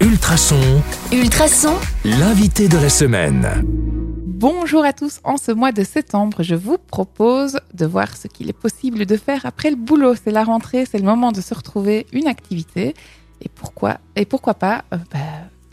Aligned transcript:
Ultrason, 0.00 0.82
Ultrason, 1.12 1.74
l'invité 2.06 2.68
de 2.68 2.78
la 2.78 2.88
semaine. 2.88 3.62
Bonjour 3.66 4.82
à 4.82 4.94
tous. 4.94 5.20
En 5.24 5.36
ce 5.36 5.52
mois 5.52 5.72
de 5.72 5.84
septembre, 5.84 6.42
je 6.42 6.54
vous 6.54 6.78
propose 6.78 7.60
de 7.74 7.84
voir 7.84 8.16
ce 8.16 8.26
qu'il 8.26 8.48
est 8.48 8.54
possible 8.54 9.04
de 9.04 9.16
faire 9.18 9.44
après 9.44 9.68
le 9.68 9.76
boulot. 9.76 10.14
C'est 10.14 10.30
la 10.30 10.42
rentrée, 10.42 10.86
c'est 10.90 10.96
le 10.96 11.04
moment 11.04 11.32
de 11.32 11.42
se 11.42 11.52
retrouver 11.52 12.06
une 12.14 12.28
activité. 12.28 12.94
Et 13.42 13.50
pourquoi, 13.54 13.98
et 14.16 14.24
pourquoi 14.24 14.54
pas 14.54 14.84
euh, 14.94 14.96
bah, 15.12 15.18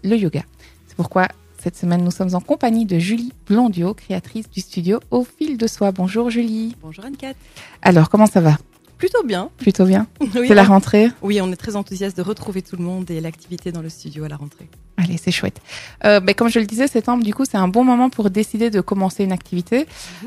le 0.04 0.18
yoga. 0.18 0.44
C'est 0.88 0.98
pourquoi 0.98 1.30
cette 1.58 1.78
semaine, 1.78 2.04
nous 2.04 2.12
sommes 2.12 2.36
en 2.36 2.42
compagnie 2.42 2.86
de 2.86 3.00
Julie 3.00 3.32
Blondio, 3.48 3.94
créatrice 3.94 4.50
du 4.50 4.60
studio 4.60 5.00
Au 5.10 5.24
fil 5.24 5.58
de 5.58 5.68
soi. 5.68 5.94
Bonjour 5.94 6.30
Julie. 6.30 6.76
Bonjour 6.82 7.06
Anne-Cat. 7.06 7.34
Alors, 7.82 8.10
comment 8.10 8.28
ça 8.28 8.42
va? 8.42 8.58
Plutôt 8.98 9.24
bien. 9.24 9.50
Plutôt 9.58 9.86
bien. 9.86 10.08
Oui, 10.36 10.48
C'est 10.48 10.56
la 10.56 10.64
rentrée 10.64 11.10
Oui, 11.22 11.40
on 11.42 11.52
est 11.52 11.56
très 11.56 11.76
enthousiaste 11.76 12.18
de 12.18 12.22
retrouver 12.22 12.62
tout 12.62 12.76
le 12.76 12.84
monde 12.84 13.10
et 13.10 13.22
l'activité 13.22 13.72
dans 13.72 13.82
le 13.82 13.90
studio 13.90 14.24
à 14.24 14.28
la 14.28 14.36
rentrée. 14.36 14.70
Allez, 14.98 15.18
c'est 15.18 15.32
chouette. 15.32 15.62
Euh, 16.06 16.20
ben, 16.20 16.34
comme 16.34 16.50
je 16.50 16.60
le 16.60 16.66
disais, 16.66 16.88
septembre, 16.88 17.24
du 17.24 17.34
coup, 17.34 17.46
c'est 17.46 17.58
un 17.58 17.68
bon 17.68 17.84
moment 17.84 18.10
pour 18.10 18.30
décider 18.30 18.70
de 18.70 18.82
commencer 18.82 19.24
une 19.24 19.32
activité. 19.32 19.86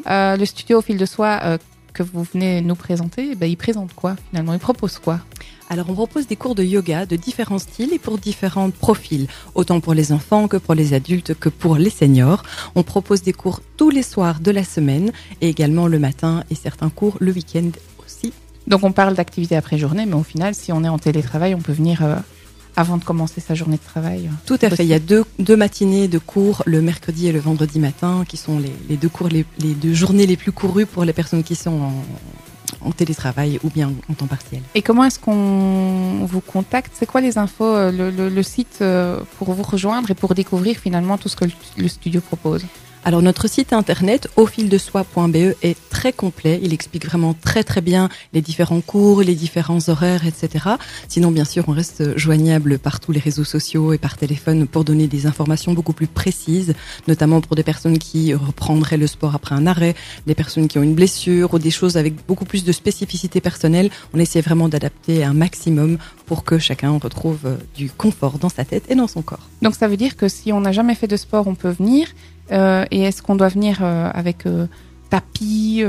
Euh, 0.09 0.37
le 0.37 0.45
studio 0.45 0.79
au 0.79 0.83
fil 0.83 0.97
de 0.97 1.07
soi 1.07 1.41
euh, 1.43 1.59
que 1.93 2.03
vous 2.03 2.23
venez 2.23 2.61
nous 2.61 2.77
présenter, 2.77 3.35
ben, 3.35 3.51
il 3.51 3.57
présente 3.57 3.93
quoi 3.95 4.17
finalement? 4.31 4.53
Il 4.53 4.61
propose 4.61 4.99
quoi? 4.99 5.21
Alors, 5.69 5.87
on 5.89 5.95
propose 5.95 6.27
des 6.27 6.35
cours 6.35 6.57
de 6.57 6.65
yoga 6.65 7.07
de 7.07 7.15
différents 7.15 7.61
styles 7.61 7.93
et 7.93 7.99
pour 8.01 8.19
différents 8.19 8.71
profils, 8.71 9.29
autant 9.55 9.81
pour 9.81 9.95
les 9.95 10.11
enfants 10.13 10.49
que 10.49 10.57
pour 10.57 10.75
les 10.75 10.95
adultes 10.95 11.35
que 11.35 11.49
pour 11.49 11.77
les 11.77 11.91
seniors. 11.91 12.43
On 12.75 12.83
propose 12.83 13.23
des 13.23 13.33
cours 13.33 13.61
tous 13.77 13.91
les 13.91 14.03
soirs 14.03 14.41
de 14.41 14.51
la 14.51 14.65
semaine 14.65 15.13
et 15.41 15.49
également 15.49 15.87
le 15.87 16.01
matin 16.01 16.43
et 16.51 16.57
certains 16.57 16.91
cours 16.91 17.17
le 17.21 17.31
week-end. 17.33 17.71
Donc, 18.67 18.85
on 18.85 18.93
parle 18.93 19.15
d'activité 19.15 19.57
après 19.57 19.79
journée, 19.79 20.07
mais 20.07 20.15
au 20.15 20.23
final, 20.23 20.55
si 20.55 20.73
on 20.73 20.85
est 20.85 20.89
en 20.89 20.99
télétravail, 20.99 21.55
on 21.55 21.61
peut 21.61 21.73
venir 21.73 22.05
euh, 22.05 22.15
avant 22.77 22.99
de 22.99 23.05
commencer 23.05 23.41
sa 23.41 23.55
journée 23.55 23.77
de 23.79 23.83
travail. 23.85 24.31
Tout 24.47 24.59
à 24.63 24.71
fait. 24.71 24.85
Il 24.85 24.89
y 24.89 24.95
a 24.95 25.01
deux, 25.01 25.25
deux 25.39 25.57
matinées 25.57 26.07
de 26.09 26.19
cours 26.19 26.63
le 26.67 26.81
mercredi 26.81 27.27
et 27.27 27.33
le 27.33 27.41
vendredi 27.41 27.81
matin 27.81 28.25
qui 28.29 28.37
sont 28.37 28.59
les, 28.59 28.73
les 28.89 28.97
deux 28.97 29.09
cours, 29.09 29.29
les, 29.29 29.45
les 29.59 29.75
deux 29.75 29.93
journées 29.95 30.27
les 30.27 30.37
plus 30.37 30.53
courues 30.53 30.87
pour 30.87 31.05
les 31.05 31.13
personnes 31.13 31.43
qui 31.43 31.57
sont 31.57 31.81
en, 31.81 32.89
en 32.89 32.93
télétravail 32.93 33.59
ou 33.65 33.71
bien 33.71 33.91
en 34.09 34.15
temps 34.15 34.27
partiel. 34.29 34.63
Et 34.77 34.83
comment 34.83 35.05
est-ce 35.05 35.19
qu'on 35.19 36.25
vous 36.27 36.41
contacte? 36.41 36.93
C'est 36.95 37.07
quoi 37.07 37.21
les 37.21 37.39
infos, 37.39 37.65
euh, 37.65 37.91
le, 37.91 38.11
le- 38.11 38.29
le 38.29 38.43
site 38.45 38.79
euh, 38.83 39.21
pour 39.39 39.53
vous 39.53 39.65
rejoindre 39.65 40.11
et 40.11 40.15
pour 40.15 40.35
découvrir 40.35 40.77
finalement 40.77 41.19
tout 41.19 41.29
ce 41.29 41.37
que 41.37 41.47
le, 41.47 41.53
le 41.77 41.89
studio 41.89 42.21
propose? 42.21 42.65
Alors 43.03 43.23
notre 43.23 43.49
site 43.49 43.73
internet 43.73 44.29
aufildesoi.be 44.37 45.55
est 45.63 45.77
très 45.89 46.13
complet. 46.13 46.61
Il 46.63 46.75
explique 46.75 47.07
vraiment 47.07 47.33
très 47.35 47.65
très 47.65 47.81
bien 47.81 48.11
les 48.35 48.43
différents 48.43 48.83
cours, 48.83 49.23
les 49.23 49.35
différents 49.35 49.89
horaires, 49.89 50.27
etc. 50.27 50.67
Sinon, 51.09 51.31
bien 51.31 51.47
sûr, 51.47 51.65
on 51.69 51.73
reste 51.73 52.19
joignable 52.19 52.79
par 52.79 53.01
tous 53.01 53.13
les 53.13 53.21
réseaux 53.21 53.45
sociaux 53.45 53.95
et 53.95 53.99
par 53.99 54.19
téléphone 54.19 54.67
pour 54.67 54.85
donner 54.85 55.07
des 55.07 55.27
informations 55.27 55.73
beaucoup 55.73 55.95
plus 55.95 56.09
précises, 56.09 56.75
notamment 57.09 57.41
pour 57.41 57.57
des 57.57 57.63
personnes 57.63 57.99
qui 57.99 58.35
reprendraient 58.35 58.99
le 58.99 59.07
sport 59.07 59.35
après 59.35 59.55
un 59.55 59.67
arrêt, 59.67 59.95
des 60.27 60.35
personnes 60.35 60.69
qui 60.69 60.79
ont 60.79 60.83
une 60.83 60.95
blessure 60.95 61.55
ou 61.55 61.59
des 61.59 61.71
choses 61.71 61.97
avec 61.97 62.15
beaucoup 62.27 62.45
plus 62.45 62.65
de 62.65 62.73
spécificité 62.73 63.41
personnelle. 63.41 63.89
On 64.13 64.19
essaie 64.19 64.43
vraiment 64.43 64.69
d'adapter 64.69 65.25
un 65.25 65.33
maximum 65.33 65.97
pour 66.27 66.45
que 66.45 66.59
chacun 66.59 66.91
retrouve 66.99 67.41
euh, 67.47 67.57
du 67.75 67.91
confort 67.91 68.39
dans 68.39 68.51
sa 68.51 68.65
tête 68.65 68.85
et 68.89 68.95
dans 68.95 69.09
son 69.09 69.23
corps. 69.23 69.49
Donc 69.63 69.75
ça 69.75 69.89
veut 69.89 69.97
dire 69.97 70.17
que 70.17 70.29
si 70.29 70.53
on 70.53 70.61
n'a 70.61 70.71
jamais 70.71 70.95
fait 70.95 71.09
de 71.09 71.17
sport, 71.17 71.47
on 71.49 71.55
peut 71.55 71.71
venir. 71.71 72.09
Euh, 72.53 72.85
et 72.91 73.03
est-ce 73.03 73.23
qu'on 73.23 73.37
doit 73.37 73.49
venir 73.49 73.79
euh, 73.83 74.11
avec 74.13 74.47
euh, 74.47 74.67
tapis, 75.09 75.83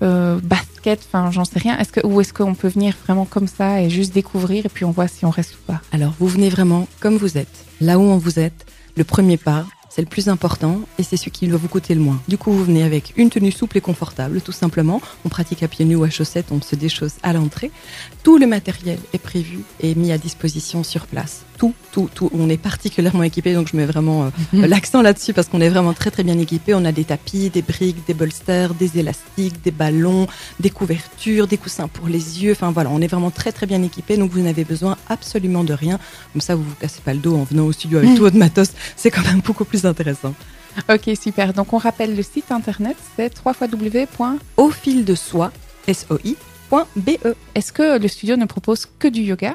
basket, 0.00 1.00
enfin 1.06 1.30
j'en 1.30 1.44
sais 1.44 1.58
rien. 1.58 1.78
Est-ce 1.78 1.92
que 1.92 2.06
ou 2.06 2.20
est-ce 2.20 2.34
qu'on 2.34 2.54
peut 2.54 2.68
venir 2.68 2.94
vraiment 3.04 3.24
comme 3.24 3.46
ça 3.46 3.80
et 3.80 3.88
juste 3.88 4.12
découvrir 4.12 4.66
et 4.66 4.68
puis 4.68 4.84
on 4.84 4.90
voit 4.90 5.08
si 5.08 5.24
on 5.24 5.30
reste 5.30 5.54
ou 5.54 5.72
pas? 5.72 5.80
Alors, 5.92 6.12
vous 6.18 6.28
venez 6.28 6.50
vraiment 6.50 6.86
comme 7.00 7.16
vous 7.16 7.38
êtes, 7.38 7.64
là 7.80 7.98
où 7.98 8.02
on 8.02 8.18
vous 8.18 8.38
êtes. 8.38 8.66
Le 8.96 9.04
premier 9.04 9.36
pas, 9.36 9.66
c'est 9.96 10.02
le 10.02 10.08
plus 10.08 10.28
important 10.28 10.80
et 10.98 11.02
c'est 11.02 11.16
ce 11.16 11.30
qui 11.30 11.46
va 11.46 11.56
vous 11.56 11.68
coûter 11.68 11.94
le 11.94 12.02
moins. 12.02 12.20
Du 12.28 12.36
coup, 12.36 12.52
vous 12.52 12.64
venez 12.64 12.82
avec 12.82 13.14
une 13.16 13.30
tenue 13.30 13.50
souple 13.50 13.78
et 13.78 13.80
confortable, 13.80 14.42
tout 14.42 14.52
simplement. 14.52 15.00
On 15.24 15.30
pratique 15.30 15.62
à 15.62 15.68
pieds 15.68 15.86
nus 15.86 15.96
ou 15.96 16.04
à 16.04 16.10
chaussettes, 16.10 16.48
on 16.50 16.60
se 16.60 16.76
déchausse 16.76 17.14
à 17.22 17.32
l'entrée. 17.32 17.70
Tout 18.22 18.36
le 18.36 18.46
matériel 18.46 18.98
est 19.14 19.18
prévu 19.18 19.60
et 19.80 19.94
mis 19.94 20.12
à 20.12 20.18
disposition 20.18 20.84
sur 20.84 21.06
place. 21.06 21.46
Tout, 21.56 21.72
tout, 21.92 22.10
tout. 22.14 22.28
On 22.34 22.50
est 22.50 22.58
particulièrement 22.58 23.22
équipé, 23.22 23.54
donc 23.54 23.68
je 23.72 23.76
mets 23.78 23.86
vraiment 23.86 24.24
euh, 24.24 24.30
l'accent 24.66 25.00
là-dessus 25.00 25.32
parce 25.32 25.48
qu'on 25.48 25.62
est 25.62 25.70
vraiment 25.70 25.94
très 25.94 26.10
très 26.10 26.24
bien 26.24 26.38
équipé. 26.38 26.74
On 26.74 26.84
a 26.84 26.92
des 26.92 27.04
tapis, 27.04 27.48
des 27.48 27.62
briques, 27.62 28.06
des 28.06 28.12
bolsters, 28.12 28.74
des 28.74 28.98
élastiques, 28.98 29.62
des 29.64 29.70
ballons, 29.70 30.26
des 30.60 30.68
couvertures, 30.68 31.46
des 31.46 31.56
coussins 31.56 31.88
pour 31.88 32.08
les 32.08 32.44
yeux. 32.44 32.52
Enfin 32.52 32.70
voilà, 32.70 32.90
on 32.90 33.00
est 33.00 33.06
vraiment 33.06 33.30
très 33.30 33.50
très 33.50 33.64
bien 33.64 33.82
équipé, 33.82 34.18
donc 34.18 34.30
vous 34.30 34.42
n'avez 34.42 34.64
besoin 34.64 34.98
absolument 35.08 35.64
de 35.64 35.72
rien. 35.72 35.98
Comme 36.34 36.42
ça, 36.42 36.54
vous 36.54 36.64
vous 36.64 36.74
cassez 36.78 37.00
pas 37.00 37.14
le 37.14 37.20
dos 37.20 37.34
en 37.34 37.44
venant 37.44 37.64
au 37.64 37.72
studio 37.72 37.96
avec 37.96 38.14
tout 38.14 38.24
votre 38.24 38.36
matos. 38.36 38.72
C'est 38.94 39.10
quand 39.10 39.24
même 39.24 39.40
beaucoup 39.40 39.64
plus 39.64 39.85
intéressant. 39.86 40.34
Ok 40.90 41.10
super. 41.20 41.54
Donc 41.54 41.72
on 41.72 41.78
rappelle 41.78 42.14
le 42.14 42.22
site 42.22 42.52
internet, 42.52 42.96
c'est 43.16 43.32
www. 43.44 44.06
Au 44.56 44.70
fil 44.70 45.04
de 45.04 45.14
soi, 45.14 45.52
S-O-I.be. 45.86 47.10
Est-ce 47.54 47.72
que 47.72 47.98
le 47.98 48.08
studio 48.08 48.36
ne 48.36 48.44
propose 48.44 48.86
que 48.98 49.08
du 49.08 49.22
yoga? 49.22 49.54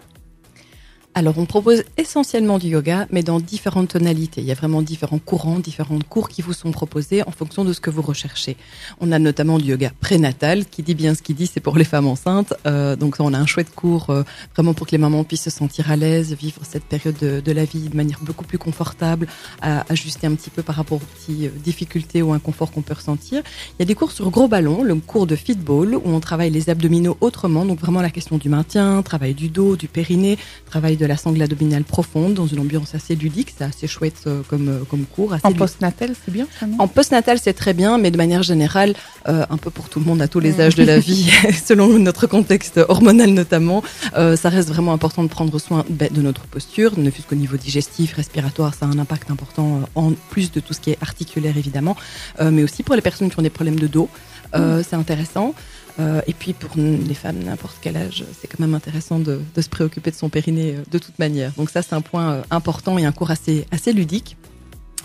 Alors, 1.13 1.37
on 1.37 1.45
propose 1.45 1.83
essentiellement 1.97 2.57
du 2.57 2.69
yoga, 2.69 3.05
mais 3.11 3.21
dans 3.21 3.41
différentes 3.41 3.89
tonalités. 3.89 4.39
Il 4.39 4.47
y 4.47 4.51
a 4.51 4.55
vraiment 4.55 4.81
différents 4.81 5.19
courants, 5.19 5.59
différents 5.59 5.99
cours 5.99 6.29
qui 6.29 6.41
vous 6.41 6.53
sont 6.53 6.71
proposés 6.71 7.21
en 7.27 7.31
fonction 7.31 7.65
de 7.65 7.73
ce 7.73 7.81
que 7.81 7.89
vous 7.89 8.01
recherchez. 8.01 8.55
On 9.01 9.11
a 9.11 9.19
notamment 9.19 9.57
du 9.57 9.65
yoga 9.65 9.91
prénatal, 9.99 10.65
qui 10.65 10.83
dit 10.83 10.95
bien 10.95 11.13
ce 11.13 11.21
qu'il 11.21 11.35
dit, 11.35 11.47
c'est 11.47 11.59
pour 11.59 11.77
les 11.77 11.83
femmes 11.83 12.07
enceintes. 12.07 12.53
Euh, 12.65 12.95
donc, 12.95 13.17
on 13.19 13.33
a 13.33 13.37
un 13.37 13.45
chouette 13.45 13.75
cours 13.75 14.09
euh, 14.09 14.23
vraiment 14.53 14.73
pour 14.73 14.87
que 14.87 14.93
les 14.93 14.97
mamans 14.97 15.25
puissent 15.25 15.43
se 15.43 15.49
sentir 15.49 15.91
à 15.91 15.97
l'aise, 15.97 16.33
vivre 16.33 16.61
cette 16.63 16.85
période 16.85 17.17
de, 17.17 17.51
la 17.51 17.65
vie 17.65 17.89
de 17.89 17.97
manière 17.97 18.19
beaucoup 18.21 18.45
plus 18.45 18.57
confortable, 18.57 19.27
à 19.61 19.83
ajuster 19.91 20.27
un 20.27 20.35
petit 20.35 20.49
peu 20.49 20.63
par 20.63 20.75
rapport 20.75 20.99
aux 20.99 21.05
petites 21.19 21.43
euh, 21.43 21.59
difficultés 21.61 22.21
ou 22.21 22.31
inconfort 22.31 22.71
qu'on 22.71 22.83
peut 22.83 22.93
ressentir. 22.93 23.43
Il 23.71 23.81
y 23.81 23.83
a 23.83 23.85
des 23.85 23.95
cours 23.95 24.13
sur 24.13 24.29
gros 24.31 24.47
ballon, 24.47 24.81
le 24.81 24.95
cours 24.95 25.27
de 25.27 25.35
fitball, 25.35 25.93
où 25.93 26.03
on 26.05 26.21
travaille 26.21 26.51
les 26.51 26.69
abdominaux 26.69 27.17
autrement. 27.19 27.65
Donc, 27.65 27.81
vraiment 27.81 28.01
la 28.01 28.11
question 28.11 28.37
du 28.37 28.47
maintien, 28.47 29.01
travail 29.01 29.33
du 29.33 29.49
dos, 29.49 29.75
du 29.75 29.89
périnée, 29.89 30.37
travail 30.65 30.95
de 31.00 31.00
la 31.05 31.17
sangle 31.17 31.41
abdominale 31.41 31.83
profonde 31.83 32.33
dans 32.33 32.47
une 32.47 32.59
ambiance 32.59 32.95
assez 32.95 33.15
ludique. 33.15 33.53
C'est 33.57 33.63
assez 33.63 33.87
chouette 33.87 34.21
euh, 34.27 34.41
comme, 34.49 34.69
euh, 34.69 34.79
comme 34.89 35.05
cours. 35.05 35.33
Assez 35.33 35.45
en 35.45 35.53
postnatal 35.53 36.13
C'est 36.25 36.31
bien 36.31 36.47
ça 36.59 36.67
non 36.67 36.77
En 36.79 36.87
postnatal, 36.87 37.39
c'est 37.39 37.53
très 37.53 37.73
bien, 37.73 37.97
mais 37.97 38.11
de 38.11 38.17
manière 38.17 38.43
générale, 38.43 38.93
euh, 39.27 39.45
un 39.49 39.57
peu 39.57 39.69
pour 39.69 39.89
tout 39.89 39.99
le 39.99 40.05
monde 40.05 40.21
à 40.21 40.27
tous 40.27 40.39
les 40.39 40.61
âges 40.61 40.75
de 40.75 40.83
la 40.83 40.99
vie, 41.07 41.31
selon 41.65 41.99
notre 41.99 42.27
contexte 42.27 42.79
hormonal 42.87 43.29
notamment, 43.29 43.83
euh, 44.17 44.35
ça 44.35 44.49
reste 44.49 44.69
vraiment 44.69 44.93
important 44.93 45.23
de 45.23 45.29
prendre 45.29 45.57
soin 45.59 45.85
ben, 45.89 46.09
de 46.11 46.21
notre 46.21 46.43
posture, 46.47 46.97
ne 46.97 47.09
fût-ce 47.09 47.27
qu'au 47.27 47.35
niveau 47.35 47.57
digestif, 47.57 48.13
respiratoire, 48.13 48.73
ça 48.73 48.85
a 48.85 48.89
un 48.89 48.99
impact 48.99 49.31
important 49.31 49.81
en 49.95 50.11
plus 50.29 50.51
de 50.51 50.59
tout 50.59 50.73
ce 50.73 50.79
qui 50.79 50.91
est 50.91 50.97
articulaire 51.01 51.57
évidemment, 51.57 51.95
euh, 52.39 52.51
mais 52.51 52.63
aussi 52.63 52.83
pour 52.83 52.95
les 52.95 53.01
personnes 53.01 53.29
qui 53.29 53.39
ont 53.39 53.43
des 53.43 53.49
problèmes 53.49 53.79
de 53.79 53.87
dos, 53.87 54.09
euh, 54.55 54.83
c'est 54.87 54.95
intéressant. 54.95 55.53
Euh, 55.99 56.21
et 56.27 56.33
puis 56.33 56.53
pour 56.53 56.71
les 56.77 57.13
femmes 57.13 57.39
n'importe 57.39 57.77
quel 57.81 57.97
âge, 57.97 58.23
c'est 58.39 58.47
quand 58.47 58.59
même 58.59 58.75
intéressant 58.75 59.19
de, 59.19 59.41
se 59.59 59.69
préoccuper 59.69 60.11
de 60.11 60.15
son 60.15 60.29
périnée 60.29 60.75
euh, 60.75 60.83
de 60.89 60.97
toute 60.97 61.17
manière. 61.19 61.51
Donc 61.57 61.69
ça 61.69 61.81
c'est 61.81 61.93
un 61.93 62.01
point 62.01 62.31
euh, 62.31 62.41
important 62.49 62.97
et 62.97 63.05
un 63.05 63.11
cours 63.11 63.31
assez 63.31 63.65
assez 63.71 63.93
ludique. 63.93 64.37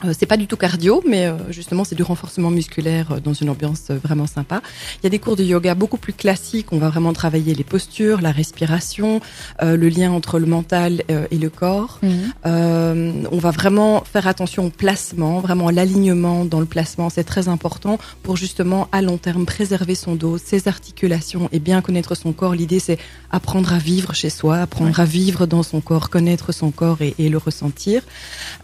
Euh, 0.05 0.13
c'est 0.17 0.27
pas 0.27 0.37
du 0.37 0.47
tout 0.47 0.57
cardio, 0.57 1.03
mais 1.09 1.27
euh, 1.27 1.37
justement 1.51 1.85
c'est 1.85 1.95
du 1.95 2.03
renforcement 2.03 2.51
musculaire 2.51 3.13
euh, 3.13 3.21
dans 3.21 3.33
une 3.33 3.49
ambiance 3.49 3.91
vraiment 3.91 4.27
sympa. 4.27 4.61
Il 5.01 5.05
y 5.05 5.07
a 5.07 5.11
des 5.11 5.19
cours 5.19 5.37
de 5.37 5.45
yoga 5.45 5.75
beaucoup 5.75 5.97
plus 5.97 6.13
classiques. 6.13 6.73
On 6.73 6.79
va 6.79 6.91
vraiment 6.91 7.13
travailler 7.13 7.55
les 7.55 7.65
postures, 7.65 8.21
la 8.21 8.31
respiration, 8.33 9.21
euh, 9.63 9.77
le 9.77 9.89
lien 9.89 10.13
entre 10.13 10.39
le 10.39 10.47
mental 10.47 11.03
euh, 11.11 11.27
et 11.31 11.39
le 11.39 11.49
corps. 11.49 11.99
Mhm. 12.03 12.11
Euh, 12.45 13.13
on 13.33 13.39
va 13.39 13.51
vraiment 13.51 14.05
faire 14.05 14.27
attention 14.27 14.67
au 14.67 14.71
placement, 14.71 15.41
vraiment 15.41 15.71
l'alignement 15.71 16.45
dans 16.45 16.61
le 16.61 16.67
placement, 16.67 17.09
c'est 17.09 17.25
très 17.25 17.49
important 17.49 17.99
pour 18.23 18.37
justement 18.37 18.89
à 18.93 19.01
long 19.01 19.17
terme 19.17 19.47
préserver 19.47 19.95
son 19.95 20.15
dos, 20.15 20.37
ses 20.37 20.69
articulations 20.69 21.49
et 21.53 21.59
bien 21.59 21.81
connaître 21.81 22.15
son 22.15 22.33
corps. 22.33 22.55
L'idée 22.55 22.81
c'est 22.81 22.99
apprendre 23.31 23.73
à 23.73 23.79
vivre 23.79 24.15
chez 24.15 24.31
soi, 24.31 24.59
apprendre 24.59 25.01
à 25.01 25.05
vivre 25.05 25.47
dans 25.47 25.63
son 25.63 25.81
corps, 25.81 26.11
connaître 26.11 26.53
son 26.53 26.71
corps 26.71 27.01
et, 27.01 27.15
et 27.19 27.29
le 27.29 27.39
ressentir. 27.39 28.03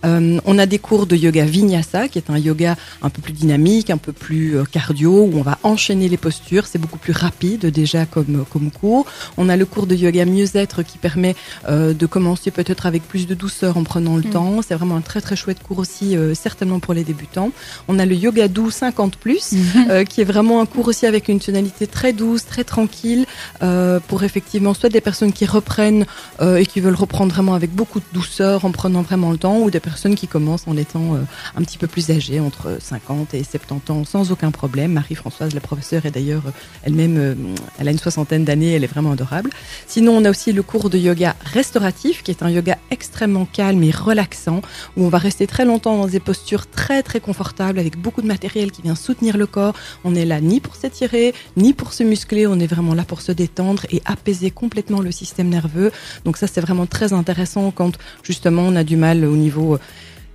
On 0.04 0.58
a 0.58 0.66
des 0.66 0.78
cours 0.78 1.06
de 1.06 1.16
yoga 1.22 1.44
vinyasa, 1.44 2.08
qui 2.08 2.18
est 2.18 2.30
un 2.30 2.38
yoga 2.38 2.76
un 3.02 3.10
peu 3.10 3.22
plus 3.22 3.32
dynamique, 3.32 3.90
un 3.90 3.96
peu 3.98 4.12
plus 4.12 4.56
euh, 4.56 4.64
cardio, 4.64 5.24
où 5.24 5.32
on 5.38 5.42
va 5.42 5.58
enchaîner 5.62 6.08
les 6.08 6.16
postures. 6.16 6.66
C'est 6.66 6.78
beaucoup 6.78 6.98
plus 6.98 7.12
rapide 7.12 7.66
déjà 7.66 8.06
comme 8.06 8.44
comme 8.50 8.70
cours. 8.70 9.06
On 9.36 9.48
a 9.48 9.56
le 9.56 9.66
cours 9.66 9.86
de 9.86 9.94
yoga 9.94 10.24
mieux-être 10.24 10.82
qui 10.82 10.98
permet 10.98 11.34
euh, 11.68 11.94
de 11.94 12.06
commencer 12.06 12.50
peut-être 12.50 12.86
avec 12.86 13.02
plus 13.06 13.26
de 13.26 13.34
douceur 13.34 13.76
en 13.76 13.84
prenant 13.84 14.16
le 14.16 14.22
Mm. 14.22 14.30
temps. 14.30 14.60
C'est 14.66 14.74
vraiment 14.74 14.96
un 14.96 15.00
très 15.00 15.20
très 15.20 15.36
chouette 15.36 15.62
cours 15.62 15.78
aussi, 15.78 16.16
euh, 16.16 16.34
certainement 16.34 16.80
pour 16.80 16.94
les 16.94 17.04
débutants. 17.04 17.50
On 17.88 17.98
a 17.98 18.06
le 18.06 18.14
yoga 18.14 18.48
doux 18.48 18.70
50 18.70 19.16
plus, 19.16 19.54
euh, 19.90 20.04
qui 20.04 20.20
est 20.20 20.24
vraiment 20.24 20.60
un 20.60 20.66
cours 20.66 20.88
aussi 20.88 21.06
avec 21.06 21.28
une 21.28 21.40
tonalité 21.40 21.86
très 21.86 22.12
douce, 22.12 22.44
très 22.46 22.64
tranquille, 22.64 23.26
euh, 23.62 24.00
pour 24.08 24.22
effectivement 24.24 24.74
soit 24.74 24.88
des 24.88 25.00
personnes 25.00 25.32
qui 25.32 25.46
reprennent 25.46 26.06
euh, 26.40 26.56
et 26.56 26.66
qui 26.66 26.80
veulent 26.80 26.94
reprendre 26.94 27.32
vraiment 27.32 27.54
avec 27.54 27.70
beaucoup 27.74 28.00
de 28.00 28.04
douceur, 28.12 28.64
en 28.64 28.70
prenant 28.72 29.02
vraiment 29.02 29.30
le 29.30 29.38
temps, 29.38 29.58
ou 29.60 29.70
des 29.70 29.80
personnes 29.80 30.14
qui 30.14 30.28
commencent 30.28 30.66
en 30.66 30.76
étant 30.76 31.11
euh, 31.14 31.22
un 31.56 31.62
petit 31.62 31.78
peu 31.78 31.86
plus 31.86 32.10
âgés, 32.10 32.40
entre 32.40 32.78
50 32.80 33.34
et 33.34 33.44
70 33.44 33.90
ans, 33.90 34.04
sans 34.04 34.32
aucun 34.32 34.50
problème. 34.50 34.92
Marie-Françoise, 34.92 35.54
la 35.54 35.60
professeure, 35.60 36.06
est 36.06 36.10
d'ailleurs 36.10 36.42
elle-même, 36.82 37.16
euh, 37.18 37.34
elle 37.78 37.88
a 37.88 37.90
une 37.90 37.98
soixantaine 37.98 38.44
d'années, 38.44 38.72
elle 38.72 38.84
est 38.84 38.88
vraiment 38.88 39.12
adorable. 39.12 39.50
Sinon, 39.86 40.16
on 40.16 40.24
a 40.24 40.30
aussi 40.30 40.52
le 40.52 40.62
cours 40.62 40.90
de 40.90 40.98
yoga 40.98 41.36
restauratif, 41.44 42.22
qui 42.22 42.30
est 42.30 42.42
un 42.42 42.50
yoga 42.50 42.78
extrêmement 42.90 43.46
calme 43.46 43.82
et 43.82 43.90
relaxant, 43.90 44.62
où 44.96 45.04
on 45.04 45.08
va 45.08 45.18
rester 45.18 45.46
très 45.46 45.64
longtemps 45.64 45.96
dans 45.96 46.06
des 46.06 46.20
postures 46.20 46.68
très 46.68 47.02
très 47.02 47.20
confortables, 47.20 47.78
avec 47.78 47.98
beaucoup 47.98 48.22
de 48.22 48.26
matériel 48.26 48.70
qui 48.70 48.82
vient 48.82 48.94
soutenir 48.94 49.36
le 49.36 49.46
corps. 49.46 49.74
On 50.04 50.12
n'est 50.12 50.24
là 50.24 50.40
ni 50.40 50.60
pour 50.60 50.76
s'étirer, 50.76 51.34
ni 51.56 51.72
pour 51.72 51.92
se 51.92 52.02
muscler, 52.02 52.46
on 52.46 52.58
est 52.58 52.66
vraiment 52.66 52.94
là 52.94 53.04
pour 53.04 53.20
se 53.20 53.32
détendre 53.32 53.84
et 53.90 54.02
apaiser 54.04 54.50
complètement 54.50 55.00
le 55.00 55.10
système 55.12 55.48
nerveux. 55.48 55.92
Donc 56.24 56.36
ça, 56.36 56.46
c'est 56.46 56.60
vraiment 56.60 56.86
très 56.86 57.12
intéressant 57.12 57.70
quand 57.70 57.98
justement 58.22 58.62
on 58.62 58.76
a 58.76 58.84
du 58.84 58.96
mal 58.96 59.24
au 59.24 59.36
niveau 59.36 59.74
euh, 59.74 59.78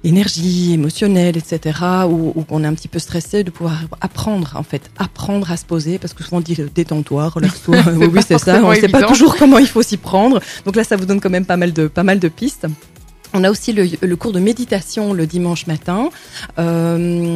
énergie 0.07 0.73
émotionnelle, 0.73 1.37
etc., 1.37 1.79
ou, 2.07 2.31
ou 2.35 2.43
qu'on 2.43 2.63
est 2.63 2.67
un 2.67 2.73
petit 2.73 2.87
peu 2.87 2.99
stressé, 2.99 3.43
de 3.43 3.51
pouvoir 3.51 3.81
apprendre, 4.01 4.53
en 4.55 4.63
fait, 4.63 4.89
apprendre 4.97 5.51
à 5.51 5.57
se 5.57 5.65
poser, 5.65 5.97
parce 5.97 6.13
que 6.13 6.23
souvent 6.23 6.37
on 6.37 6.41
dit 6.41 6.55
euh, 6.59 6.67
détends-toi, 6.73 7.29
relaxe-toi, 7.29 7.77
oui, 7.95 8.07
oui 8.13 8.21
c'est 8.25 8.37
ça, 8.37 8.61
on 8.63 8.71
ne 8.71 8.75
sait 8.75 8.87
pas 8.87 9.03
toujours 9.03 9.35
comment 9.35 9.57
il 9.57 9.67
faut 9.67 9.81
s'y 9.81 9.97
prendre. 9.97 10.39
Donc 10.65 10.75
là, 10.75 10.83
ça 10.83 10.95
vous 10.95 11.05
donne 11.05 11.19
quand 11.19 11.29
même 11.29 11.45
pas 11.45 11.57
mal 11.57 11.73
de, 11.73 11.87
pas 11.87 12.03
mal 12.03 12.19
de 12.19 12.27
pistes. 12.27 12.67
On 13.33 13.43
a 13.43 13.51
aussi 13.51 13.73
le, 13.73 13.87
le 14.01 14.15
cours 14.15 14.31
de 14.31 14.39
méditation 14.39 15.13
le 15.13 15.27
dimanche 15.27 15.67
matin. 15.67 16.09
Euh, 16.59 17.35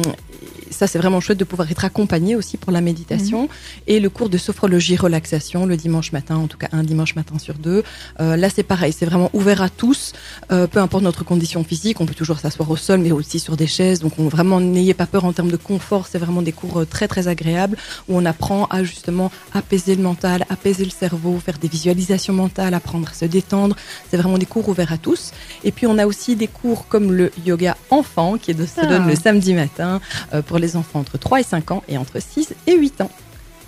ça, 0.72 0.86
c'est 0.86 0.98
vraiment 0.98 1.20
chouette 1.20 1.38
de 1.38 1.44
pouvoir 1.44 1.70
être 1.70 1.84
accompagné 1.84 2.36
aussi 2.36 2.56
pour 2.56 2.72
la 2.72 2.80
méditation. 2.80 3.44
Mmh. 3.44 3.48
Et 3.86 4.00
le 4.00 4.10
cours 4.10 4.28
de 4.28 4.38
sophrologie 4.38 4.96
relaxation 4.96 5.66
le 5.66 5.76
dimanche 5.76 6.12
matin, 6.12 6.36
en 6.36 6.46
tout 6.46 6.58
cas 6.58 6.68
un 6.72 6.82
dimanche 6.82 7.14
matin 7.14 7.38
sur 7.38 7.54
deux. 7.54 7.82
Euh, 8.20 8.36
là, 8.36 8.48
c'est 8.50 8.62
pareil, 8.62 8.92
c'est 8.92 9.06
vraiment 9.06 9.30
ouvert 9.32 9.62
à 9.62 9.68
tous, 9.68 10.12
euh, 10.50 10.66
peu 10.66 10.80
importe 10.80 11.04
notre 11.04 11.24
condition 11.24 11.64
physique. 11.64 12.00
On 12.00 12.06
peut 12.06 12.14
toujours 12.14 12.38
s'asseoir 12.38 12.70
au 12.70 12.76
sol, 12.76 13.00
mais 13.00 13.12
aussi 13.12 13.38
sur 13.38 13.56
des 13.56 13.66
chaises. 13.66 14.00
Donc, 14.00 14.18
on, 14.18 14.28
vraiment, 14.28 14.60
n'ayez 14.60 14.94
pas 14.94 15.06
peur 15.06 15.24
en 15.24 15.32
termes 15.32 15.50
de 15.50 15.56
confort. 15.56 16.06
C'est 16.06 16.18
vraiment 16.18 16.42
des 16.42 16.52
cours 16.52 16.80
euh, 16.80 16.84
très, 16.84 17.08
très 17.08 17.28
agréables 17.28 17.76
où 18.08 18.16
on 18.16 18.24
apprend 18.24 18.66
à 18.66 18.84
justement 18.84 19.30
apaiser 19.54 19.94
le 19.94 20.02
mental, 20.02 20.46
apaiser 20.48 20.84
le 20.84 20.90
cerveau, 20.90 21.38
faire 21.44 21.58
des 21.58 21.68
visualisations 21.68 22.34
mentales, 22.34 22.74
apprendre 22.74 23.08
à 23.10 23.14
se 23.14 23.24
détendre. 23.24 23.76
C'est 24.10 24.16
vraiment 24.16 24.38
des 24.38 24.46
cours 24.46 24.68
ouverts 24.68 24.92
à 24.92 24.98
tous. 24.98 25.32
Et 25.64 25.72
puis, 25.72 25.86
on 25.86 25.98
a 25.98 26.06
aussi 26.06 26.36
des 26.36 26.48
cours 26.48 26.88
comme 26.88 27.12
le 27.12 27.30
yoga 27.44 27.76
enfant 27.90 28.38
qui 28.38 28.50
est 28.50 28.54
de, 28.54 28.66
se 28.66 28.72
ah. 28.78 28.86
donne 28.86 29.08
le 29.08 29.16
samedi 29.16 29.54
matin 29.54 30.00
euh, 30.32 30.42
pour 30.42 30.58
les 30.62 30.76
enfants 30.76 31.00
entre 31.00 31.18
3 31.18 31.40
et 31.40 31.42
5 31.42 31.70
ans 31.72 31.82
et 31.88 31.98
entre 31.98 32.20
6 32.22 32.54
et 32.66 32.76
8 32.78 33.02
ans. 33.02 33.10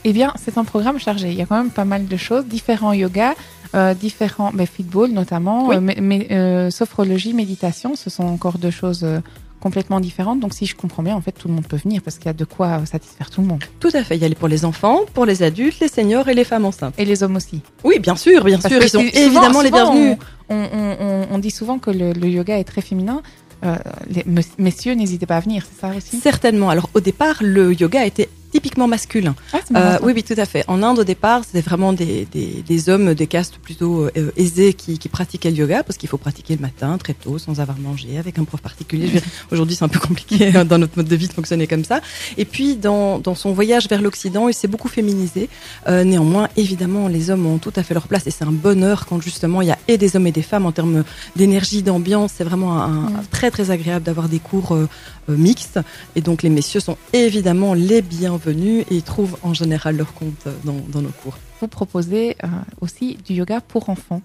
Eh 0.04 0.12
bien, 0.12 0.32
c'est 0.42 0.58
un 0.58 0.64
programme 0.64 0.98
chargé. 0.98 1.30
Il 1.30 1.34
y 1.34 1.42
a 1.42 1.46
quand 1.46 1.56
même 1.56 1.70
pas 1.70 1.86
mal 1.86 2.06
de 2.06 2.16
choses, 2.16 2.44
différents 2.46 2.92
yogas, 2.92 3.34
euh, 3.74 3.94
différents, 3.94 4.52
mais 4.54 4.66
football 4.66 5.10
notamment, 5.10 5.68
oui. 5.68 5.76
euh, 5.76 5.80
mais, 5.80 6.28
euh, 6.30 6.70
sophrologie, 6.70 7.32
méditation, 7.32 7.96
ce 7.96 8.10
sont 8.10 8.24
encore 8.24 8.58
deux 8.58 8.70
choses 8.70 9.02
euh, 9.02 9.20
complètement 9.60 10.00
différentes. 10.00 10.40
Donc, 10.40 10.52
si 10.52 10.66
je 10.66 10.76
comprends 10.76 11.02
bien, 11.02 11.16
en 11.16 11.22
fait, 11.22 11.32
tout 11.32 11.48
le 11.48 11.54
monde 11.54 11.66
peut 11.66 11.78
venir 11.78 12.02
parce 12.02 12.18
qu'il 12.18 12.26
y 12.26 12.28
a 12.28 12.34
de 12.34 12.44
quoi 12.44 12.84
satisfaire 12.84 13.30
tout 13.30 13.40
le 13.40 13.46
monde. 13.46 13.64
Tout 13.80 13.88
à 13.94 14.04
fait. 14.04 14.16
Il 14.16 14.22
y 14.22 14.30
a 14.30 14.34
pour 14.34 14.48
les 14.48 14.66
enfants, 14.66 15.00
pour 15.14 15.24
les 15.24 15.42
adultes, 15.42 15.80
les 15.80 15.88
seniors 15.88 16.28
et 16.28 16.34
les 16.34 16.44
femmes 16.44 16.66
enceintes. 16.66 16.94
Et 16.98 17.06
les 17.06 17.22
hommes 17.22 17.36
aussi. 17.36 17.62
Oui, 17.82 17.98
bien 17.98 18.14
sûr, 18.14 18.44
bien 18.44 18.58
parce 18.58 18.74
sûr. 18.74 18.82
Ils 18.82 18.90
sont 18.90 19.00
souvent, 19.00 19.24
évidemment 19.24 19.46
souvent, 19.48 19.62
les 19.62 19.70
bienvenus. 19.70 20.18
On, 20.50 20.54
on, 20.56 20.96
on, 21.00 21.26
on, 21.30 21.38
dit 21.38 21.50
souvent 21.50 21.78
que 21.78 21.90
le, 21.90 22.12
le 22.12 22.28
yoga 22.28 22.58
est 22.58 22.64
très 22.64 22.82
féminin. 22.82 23.22
Euh, 23.64 23.76
les 24.08 24.24
messieurs, 24.58 24.94
n'hésitez 24.94 25.26
pas 25.26 25.36
à 25.36 25.40
venir, 25.40 25.64
c'est 25.68 25.80
ça 25.80 25.96
aussi? 25.96 26.18
Certainement. 26.18 26.70
Alors 26.70 26.90
au 26.94 27.00
départ, 27.00 27.36
le 27.40 27.72
yoga 27.72 28.04
était 28.04 28.28
typiquement 28.54 28.86
masculin. 28.86 29.34
Ah, 29.52 29.58
euh, 29.74 29.98
oui, 30.04 30.12
oui, 30.14 30.22
tout 30.22 30.40
à 30.40 30.44
fait. 30.44 30.62
En 30.68 30.80
Inde, 30.84 31.00
au 31.00 31.04
départ, 31.04 31.42
c'était 31.44 31.60
vraiment 31.60 31.92
des, 31.92 32.24
des, 32.30 32.62
des, 32.64 32.88
hommes, 32.88 33.12
des 33.14 33.26
castes 33.26 33.56
plutôt 33.60 34.04
euh, 34.04 34.30
aisés 34.36 34.74
qui, 34.74 34.96
qui, 35.00 35.08
pratiquaient 35.08 35.50
le 35.50 35.56
yoga 35.56 35.82
parce 35.82 35.98
qu'il 35.98 36.08
faut 36.08 36.18
pratiquer 36.18 36.54
le 36.54 36.62
matin, 36.62 36.96
très 36.96 37.14
tôt, 37.14 37.36
sans 37.38 37.58
avoir 37.58 37.76
mangé, 37.80 38.16
avec 38.16 38.38
un 38.38 38.44
prof 38.44 38.60
particulier. 38.60 39.10
Aujourd'hui, 39.50 39.74
c'est 39.74 39.84
un 39.84 39.88
peu 39.88 39.98
compliqué 39.98 40.52
dans 40.70 40.78
notre 40.78 40.96
mode 40.96 41.08
de 41.08 41.16
vie 41.16 41.26
de 41.26 41.32
fonctionner 41.32 41.66
comme 41.66 41.82
ça. 41.82 42.00
Et 42.36 42.44
puis, 42.44 42.76
dans, 42.76 43.18
dans 43.18 43.34
son 43.34 43.52
voyage 43.52 43.88
vers 43.88 44.00
l'Occident, 44.00 44.46
il 44.46 44.54
s'est 44.54 44.68
beaucoup 44.68 44.88
féminisé. 44.88 45.48
Euh, 45.88 46.04
néanmoins, 46.04 46.48
évidemment, 46.56 47.08
les 47.08 47.30
hommes 47.30 47.46
ont 47.46 47.58
tout 47.58 47.72
à 47.74 47.82
fait 47.82 47.94
leur 47.94 48.06
place 48.06 48.24
et 48.28 48.30
c'est 48.30 48.44
un 48.44 48.52
bonheur 48.52 49.06
quand 49.06 49.20
justement 49.20 49.62
il 49.62 49.68
y 49.68 49.72
a 49.72 49.78
et 49.88 49.98
des 49.98 50.14
hommes 50.14 50.28
et 50.28 50.32
des 50.32 50.42
femmes 50.42 50.66
en 50.66 50.72
termes 50.72 51.02
d'énergie, 51.34 51.82
d'ambiance. 51.82 52.30
C'est 52.36 52.44
vraiment 52.44 52.80
un, 52.80 52.88
mmh. 52.88 53.22
très, 53.32 53.50
très 53.50 53.72
agréable 53.72 54.04
d'avoir 54.04 54.28
des 54.28 54.38
cours 54.38 54.78
euh, 55.28 55.36
mixtes. 55.36 55.80
Et 56.16 56.20
donc, 56.20 56.42
les 56.42 56.50
messieurs 56.50 56.80
sont 56.80 56.96
évidemment 57.12 57.74
les 57.74 58.02
bienvenus 58.02 58.34
venus 58.44 58.84
et 58.90 58.96
ils 58.96 59.02
trouvent 59.02 59.36
en 59.42 59.54
général 59.54 59.96
leur 59.96 60.12
compte 60.14 60.48
dans, 60.64 60.76
dans 60.88 61.02
nos 61.02 61.10
cours. 61.10 61.38
Vous 61.60 61.68
proposez 61.68 62.36
euh, 62.42 62.48
aussi 62.80 63.16
du 63.24 63.34
yoga 63.34 63.60
pour 63.60 63.88
enfants 63.88 64.22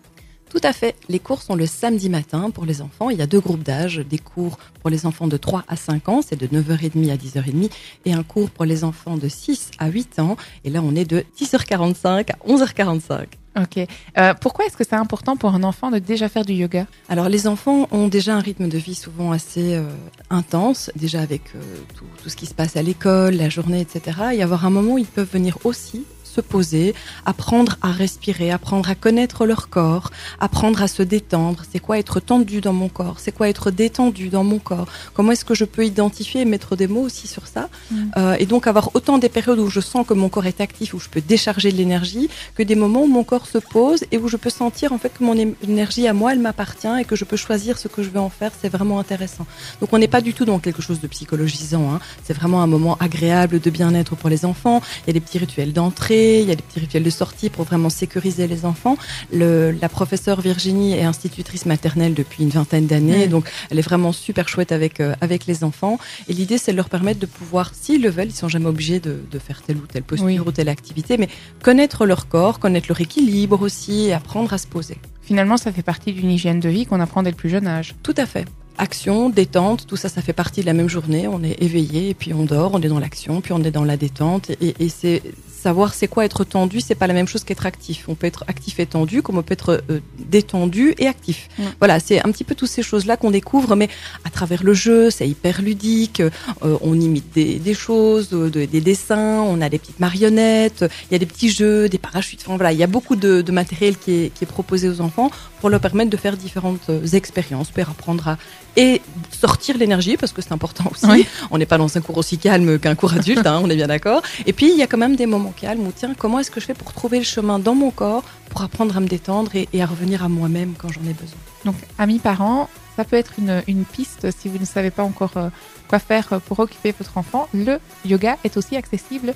tout 0.50 0.60
à 0.64 0.74
fait. 0.74 0.96
Les 1.10 1.20
cours 1.20 1.44
sont 1.44 1.54
le 1.54 1.68
samedi 1.68 2.10
matin 2.10 2.50
pour 2.50 2.66
les 2.66 2.82
enfants. 2.82 3.12
Il 3.12 3.20
y 3.20 3.22
a 3.22 3.28
deux 3.28 3.40
groupes 3.40 3.62
d'âge. 3.62 3.98
Des 3.98 4.18
cours 4.18 4.58
pour 4.82 4.90
les 4.90 5.06
enfants 5.06 5.28
de 5.28 5.38
3 5.38 5.64
à 5.68 5.76
5 5.76 6.10
ans, 6.10 6.22
c'est 6.28 6.38
de 6.38 6.48
9h30 6.48 7.12
à 7.12 7.18
10h30. 7.18 7.70
Et 8.06 8.14
un 8.14 8.24
cours 8.24 8.50
pour 8.50 8.66
les 8.66 8.84
enfants 8.84 9.16
de 9.16 9.28
6 9.28 9.70
à 9.78 9.90
8 9.90 10.18
ans. 10.18 10.38
Et 10.66 10.72
là, 10.72 10.82
on 10.84 10.96
est 10.96 11.06
de 11.06 11.24
10h45 11.40 12.32
à 12.32 12.38
11h45. 12.48 13.28
Ok. 13.62 13.86
Euh, 14.18 14.34
pourquoi 14.40 14.66
est-ce 14.66 14.78
que 14.78 14.84
c'est 14.84 14.96
important 14.96 15.36
pour 15.36 15.54
un 15.54 15.64
enfant 15.64 15.92
de 15.92 16.00
déjà 16.00 16.30
faire 16.30 16.46
du 16.46 16.54
yoga? 16.54 16.86
Alors 17.10 17.28
les 17.30 17.48
enfants 17.48 17.88
ont 17.92 18.08
déjà 18.08 18.36
un 18.36 18.40
rythme 18.40 18.70
de 18.70 18.78
vie 18.78 18.96
souvent 18.96 19.32
assez 19.32 19.76
euh, 19.76 19.84
intense, 20.30 20.92
déjà 20.96 21.22
avec 21.22 21.42
euh, 21.56 21.60
tout, 21.96 22.30
ce 22.30 22.36
qui 22.36 22.46
se 22.46 22.54
passe 22.54 22.78
à 22.78 22.82
l'école, 22.82 23.36
la 23.36 23.50
journée, 23.50 23.82
etc. 23.82 24.18
Et 24.34 24.44
avoir 24.44 24.66
un 24.66 24.70
moment 24.70 24.94
où 24.94 24.98
ils 24.98 25.06
peuvent 25.06 25.30
venir 25.32 25.58
aussi 25.64 26.06
se 26.36 26.42
poser, 26.42 26.94
apprendre 27.26 27.78
à 27.82 27.92
respirer, 27.92 28.52
apprendre 28.52 28.90
à 28.90 28.96
connaître 28.96 29.46
leur 29.46 29.70
corps, 29.70 30.12
apprendre 30.40 30.82
à 30.82 30.88
se 30.88 31.04
détendre. 31.04 31.64
C'est 31.72 31.80
quoi 31.80 31.98
être 32.04 32.20
tendu 32.20 32.62
dans 32.62 32.74
mon 32.82 32.90
corps? 32.90 33.18
C'est 33.24 33.32
quoi 33.38 33.50
être 33.50 33.72
détendu 33.72 34.30
dans 34.30 34.44
mon 34.44 34.60
corps? 34.60 34.88
Comment 35.14 35.32
est-ce 35.34 35.46
que 35.50 35.56
je 35.62 35.66
peux 35.66 35.86
identifier 35.86 36.42
et 36.42 36.46
mettre 36.46 36.76
des 36.76 36.88
mots 36.88 37.06
aussi 37.10 37.28
sur 37.28 37.46
ça? 37.48 37.64
Mm. 37.92 37.96
euh, 38.18 38.36
Et 38.42 38.46
donc 38.46 38.68
avoir 38.68 38.88
autant 38.98 39.18
des 39.18 39.32
périodes 39.38 39.60
où 39.60 39.70
je 39.70 39.82
sens 39.92 40.06
que 40.08 40.14
mon 40.14 40.30
corps 40.30 40.46
est 40.46 40.62
actif, 40.62 40.94
où 40.94 41.00
je 41.00 41.10
peux 41.14 41.22
décharger 41.22 41.72
de 41.72 41.78
l'énergie, 41.78 42.30
que 42.56 42.64
des 42.72 42.76
moments 42.84 43.04
où 43.08 43.12
mon 43.20 43.26
corps 43.32 43.48
se 43.56 43.60
pose 43.76 44.02
et 44.12 44.18
où 44.22 44.28
je 44.34 44.38
peux 44.44 44.54
sentir 44.64 44.88
en 44.96 45.00
fait 45.02 45.12
que 45.18 45.24
mon 45.30 45.36
énergie 45.70 46.06
à 46.12 46.14
moi, 46.20 46.34
elle 46.34 46.44
m'appartient 46.48 46.96
et 47.02 47.06
que 47.10 47.16
je 47.22 47.26
peux 47.30 47.40
choisir 47.46 47.74
ce 47.84 47.88
que 47.94 48.02
je 48.06 48.10
veux 48.14 48.24
en 48.30 48.34
faire. 48.40 48.52
C'est 48.62 48.74
vraiment 48.78 49.00
intéressant. 49.04 49.46
Donc 49.82 49.90
on 49.94 50.00
n'est 50.02 50.14
pas 50.18 50.24
du 50.28 50.34
tout 50.38 50.46
dans 50.52 50.60
quelque 50.66 50.84
chose 50.88 51.00
de 51.06 51.08
psychologisant. 51.16 51.86
Hein. 51.92 52.00
C'est 52.26 52.38
vraiment 52.42 52.62
un 52.62 52.72
moment 52.76 52.96
agréable 53.08 53.56
de 53.60 53.70
bien-être 53.80 54.14
pour 54.20 54.30
les 54.36 54.42
enfants. 54.52 54.80
Il 55.02 55.08
y 55.08 55.12
a 55.12 55.14
des 55.14 55.26
petits 55.26 55.42
rituels 55.46 55.74
d'entrée 55.80 56.19
il 56.42 56.48
y 56.48 56.52
a 56.52 56.56
des 56.56 56.62
petits 56.62 56.80
rituels 56.80 57.04
de 57.04 57.10
sortie 57.10 57.50
pour 57.50 57.66
vraiment 57.66 57.90
sécuriser 57.90 58.48
les 58.48 58.66
enfants. 58.66 58.98
Le, 59.32 59.72
la 59.72 59.90
professeure 59.90 60.42
Virginie 60.42 60.94
est 60.94 61.04
institutrice 61.04 61.66
maternelle 61.66 62.14
depuis 62.14 62.44
une 62.44 62.50
vingtaine 62.50 62.88
d'années, 62.88 63.28
mmh. 63.28 63.30
donc 63.30 63.50
elle 63.70 63.80
est 63.80 63.88
vraiment 63.92 64.12
super 64.12 64.48
chouette 64.48 64.72
avec, 64.72 65.00
euh, 65.00 65.16
avec 65.22 65.46
les 65.46 65.64
enfants. 65.64 65.98
Et 66.28 66.34
l'idée, 66.34 66.58
c'est 66.58 66.72
de 66.72 66.78
leur 66.78 66.90
permettre 66.90 67.20
de 67.20 67.26
pouvoir, 67.26 67.72
s'ils 67.74 68.02
le 68.02 68.10
veulent, 68.10 68.30
ils 68.30 68.36
sont 68.36 68.50
jamais 68.50 68.68
obligés 68.68 69.00
de, 69.00 69.22
de 69.30 69.40
faire 69.40 69.62
telle 69.62 69.78
ou 69.78 69.88
telle 69.88 70.04
posture 70.04 70.28
oui. 70.28 70.40
ou 70.40 70.52
telle 70.52 70.70
activité, 70.70 71.18
mais 71.18 71.30
connaître 71.64 72.06
leur 72.06 72.28
corps, 72.28 72.60
connaître 72.60 72.88
leur 72.90 73.02
équilibre 73.02 73.62
aussi, 73.62 74.08
et 74.08 74.14
apprendre 74.14 74.54
à 74.54 74.58
se 74.58 74.68
poser. 74.68 74.98
Finalement, 75.22 75.58
ça 75.58 75.72
fait 75.72 75.84
partie 75.84 76.12
d'une 76.14 76.32
hygiène 76.32 76.60
de 76.60 76.70
vie 76.70 76.86
qu'on 76.86 77.00
apprend 77.00 77.24
dès 77.24 77.32
le 77.32 77.36
plus 77.36 77.50
jeune 77.50 77.68
âge. 77.68 77.96
Tout 78.04 78.16
à 78.18 78.26
fait 78.26 78.46
action, 78.80 79.30
détente, 79.30 79.86
tout 79.86 79.98
ça, 79.98 80.08
ça 80.10 80.22
fait 80.22 80.34
partie 80.34 80.62
de 80.62 80.66
la 80.66 80.74
même 80.74 80.90
journée. 80.90 81.28
On 81.28 81.44
est 81.44 81.62
éveillé 81.62 82.10
et 82.10 82.14
puis 82.14 82.34
on 82.34 82.46
dort, 82.46 82.72
on 82.74 82.82
est 82.82 82.88
dans 82.88 83.00
l'action, 83.00 83.42
puis 83.42 83.52
on 83.52 83.62
est 83.64 83.72
dans 83.72 83.84
la 83.84 83.98
détente. 83.98 84.50
Et, 84.62 84.74
et 84.80 84.90
c'est 84.90 85.22
savoir 85.60 85.94
c'est 85.94 86.08
quoi 86.08 86.26
être 86.26 86.44
tendu, 86.44 86.80
c'est 86.80 86.96
pas 86.96 87.08
la 87.08 87.14
même 87.14 87.28
chose 87.28 87.44
qu'être 87.44 87.66
actif. 87.66 88.06
On 88.08 88.16
peut 88.16 88.28
être 88.28 88.44
actif 88.48 88.80
et 88.80 88.86
tendu, 88.86 89.22
comme 89.22 89.38
on 89.38 89.44
peut 89.44 89.54
être 89.54 89.84
euh, 89.90 90.00
détendu 90.18 90.96
et 90.98 91.08
actif. 91.08 91.50
Ouais. 91.60 91.66
Voilà, 91.80 92.00
c'est 92.00 92.20
un 92.26 92.32
petit 92.32 92.44
peu 92.44 92.56
toutes 92.56 92.70
ces 92.70 92.84
choses-là 92.84 93.18
qu'on 93.18 93.32
découvre, 93.32 93.76
mais 93.76 93.90
à 94.24 94.30
travers 94.30 94.64
le 94.64 94.74
jeu, 94.74 95.10
c'est 95.10 95.28
hyper 95.28 95.62
ludique. 95.62 96.22
Euh, 96.22 96.78
on 96.82 97.00
imite 97.00 97.34
des, 97.34 97.60
des 97.60 97.74
choses, 97.74 98.30
de, 98.30 98.50
des 98.50 98.82
dessins, 98.82 99.42
on 99.42 99.62
a 99.62 99.70
des 99.70 99.80
petites 99.80 100.00
marionnettes, 100.00 100.86
il 101.10 101.14
y 101.14 101.16
a 101.16 101.20
des 101.20 101.26
petits 101.26 101.50
jeux, 101.50 101.90
des 101.90 101.98
parachutes. 101.98 102.42
Enfin 102.46 102.56
voilà, 102.56 102.72
il 102.72 102.80
y 102.80 102.84
a 102.84 102.88
beaucoup 102.88 103.16
de, 103.16 103.42
de 103.42 103.52
matériel 103.52 103.98
qui 103.98 104.12
est, 104.12 104.34
qui 104.34 104.44
est 104.44 104.48
proposé 104.48 104.88
aux 104.90 105.02
enfants 105.02 105.30
pour 105.60 105.70
leur 105.70 105.80
permettre 105.80 106.10
de 106.10 106.18
faire 106.18 106.38
différentes 106.38 106.90
euh, 106.90 107.06
expériences, 107.08 107.70
pour 107.70 107.90
apprendre 107.90 108.28
à 108.28 108.38
et 108.76 109.02
sortir 109.32 109.78
l'énergie 109.78 110.16
parce 110.16 110.32
que 110.32 110.42
c'est 110.42 110.52
important 110.52 110.86
aussi. 110.92 111.06
Oui. 111.08 111.28
On 111.52 111.58
n'est 111.58 111.66
pas 111.66 111.78
dans 111.78 111.98
un 111.98 112.02
cours 112.02 112.18
aussi 112.18 112.38
calme 112.38 112.80
qu'un 112.80 112.96
cours 112.96 113.14
adulte, 113.14 113.46
hein, 113.46 113.60
on 113.64 113.70
est 113.70 113.76
bien 113.76 113.88
d'accord. 113.88 114.22
Et 114.46 114.54
puis 114.54 114.70
il 114.72 114.78
y 114.78 114.84
a 114.84 114.88
quand 114.88 114.98
même 114.98 115.16
des 115.16 115.26
moments 115.26 115.54
calmes 115.56 115.86
où 115.88 115.92
tiens, 115.94 116.14
comment 116.18 116.40
est-ce 116.40 116.52
que 116.52 116.60
je 116.60 116.66
fais 116.66 116.74
pour 116.74 116.94
trouver 116.94 117.18
le 117.18 117.26
chemin 117.26 117.60
dans 117.60 117.76
mon 117.76 117.92
corps 117.92 118.24
pour 118.50 118.62
apprendre 118.62 118.96
à 118.96 119.00
me 119.00 119.08
détendre 119.08 119.56
et, 119.56 119.68
et 119.74 119.82
à 119.82 119.86
revenir 119.86 120.24
à 120.24 120.30
moi-même 120.30 120.74
quand 120.78 120.90
j'en 120.90 121.02
ai 121.02 121.14
besoin? 121.14 121.40
Donc 121.66 121.76
amis 121.98 122.20
parents, 122.20 122.70
ça 122.96 123.04
peut 123.04 123.18
être 123.18 123.34
une, 123.38 123.64
une, 123.68 123.86
piste 123.86 124.28
si 124.32 124.50
vous 124.50 124.60
ne 124.60 124.66
savez 124.66 124.92
pas 124.92 125.04
encore 125.04 125.34
euh, 125.38 125.50
quoi 125.88 126.00
faire 126.00 126.40
pour 126.48 126.60
occuper 126.60 126.94
votre 126.98 127.18
enfant. 127.18 127.48
Le 127.54 127.80
yoga 128.06 128.38
est 128.44 128.56
aussi 128.58 128.76
accessible 128.76 129.34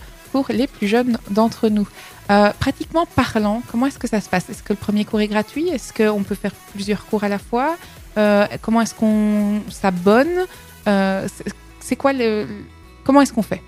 les 0.50 0.68
plus 0.68 0.88
jeunes 0.88 1.18
d'entre 1.30 1.70
nous. 1.70 1.88
Euh, 2.32 2.52
pratiquement 2.60 3.06
parlant, 3.06 3.62
comment 3.70 3.86
est-ce 3.88 4.00
que 4.00 4.08
ça 4.08 4.22
se 4.22 4.30
passe? 4.30 4.50
Est-ce 4.50 4.64
que 4.64 4.74
le 4.74 4.78
premier 4.78 5.06
cours 5.06 5.22
est 5.22 5.28
gratuit? 5.28 5.68
Est-ce 5.70 5.92
qu'on 5.94 6.24
peut 6.24 6.36
faire 6.36 6.54
plusieurs 6.74 7.06
cours 7.06 7.24
à 7.24 7.30
la 7.30 7.40
fois? 7.40 7.76
Euh, 8.18 8.46
Comment 8.62 8.82
est-ce 8.82 8.96
qu'on 8.96 9.62
s'abonne? 9.70 10.46
Euh, 10.88 11.28
C'est 11.80 11.96
quoi 11.96 12.14
le 12.14 12.48
Comment 13.04 13.22
est-ce 13.22 13.34
qu'on 13.34 13.42
fait? 13.44 13.62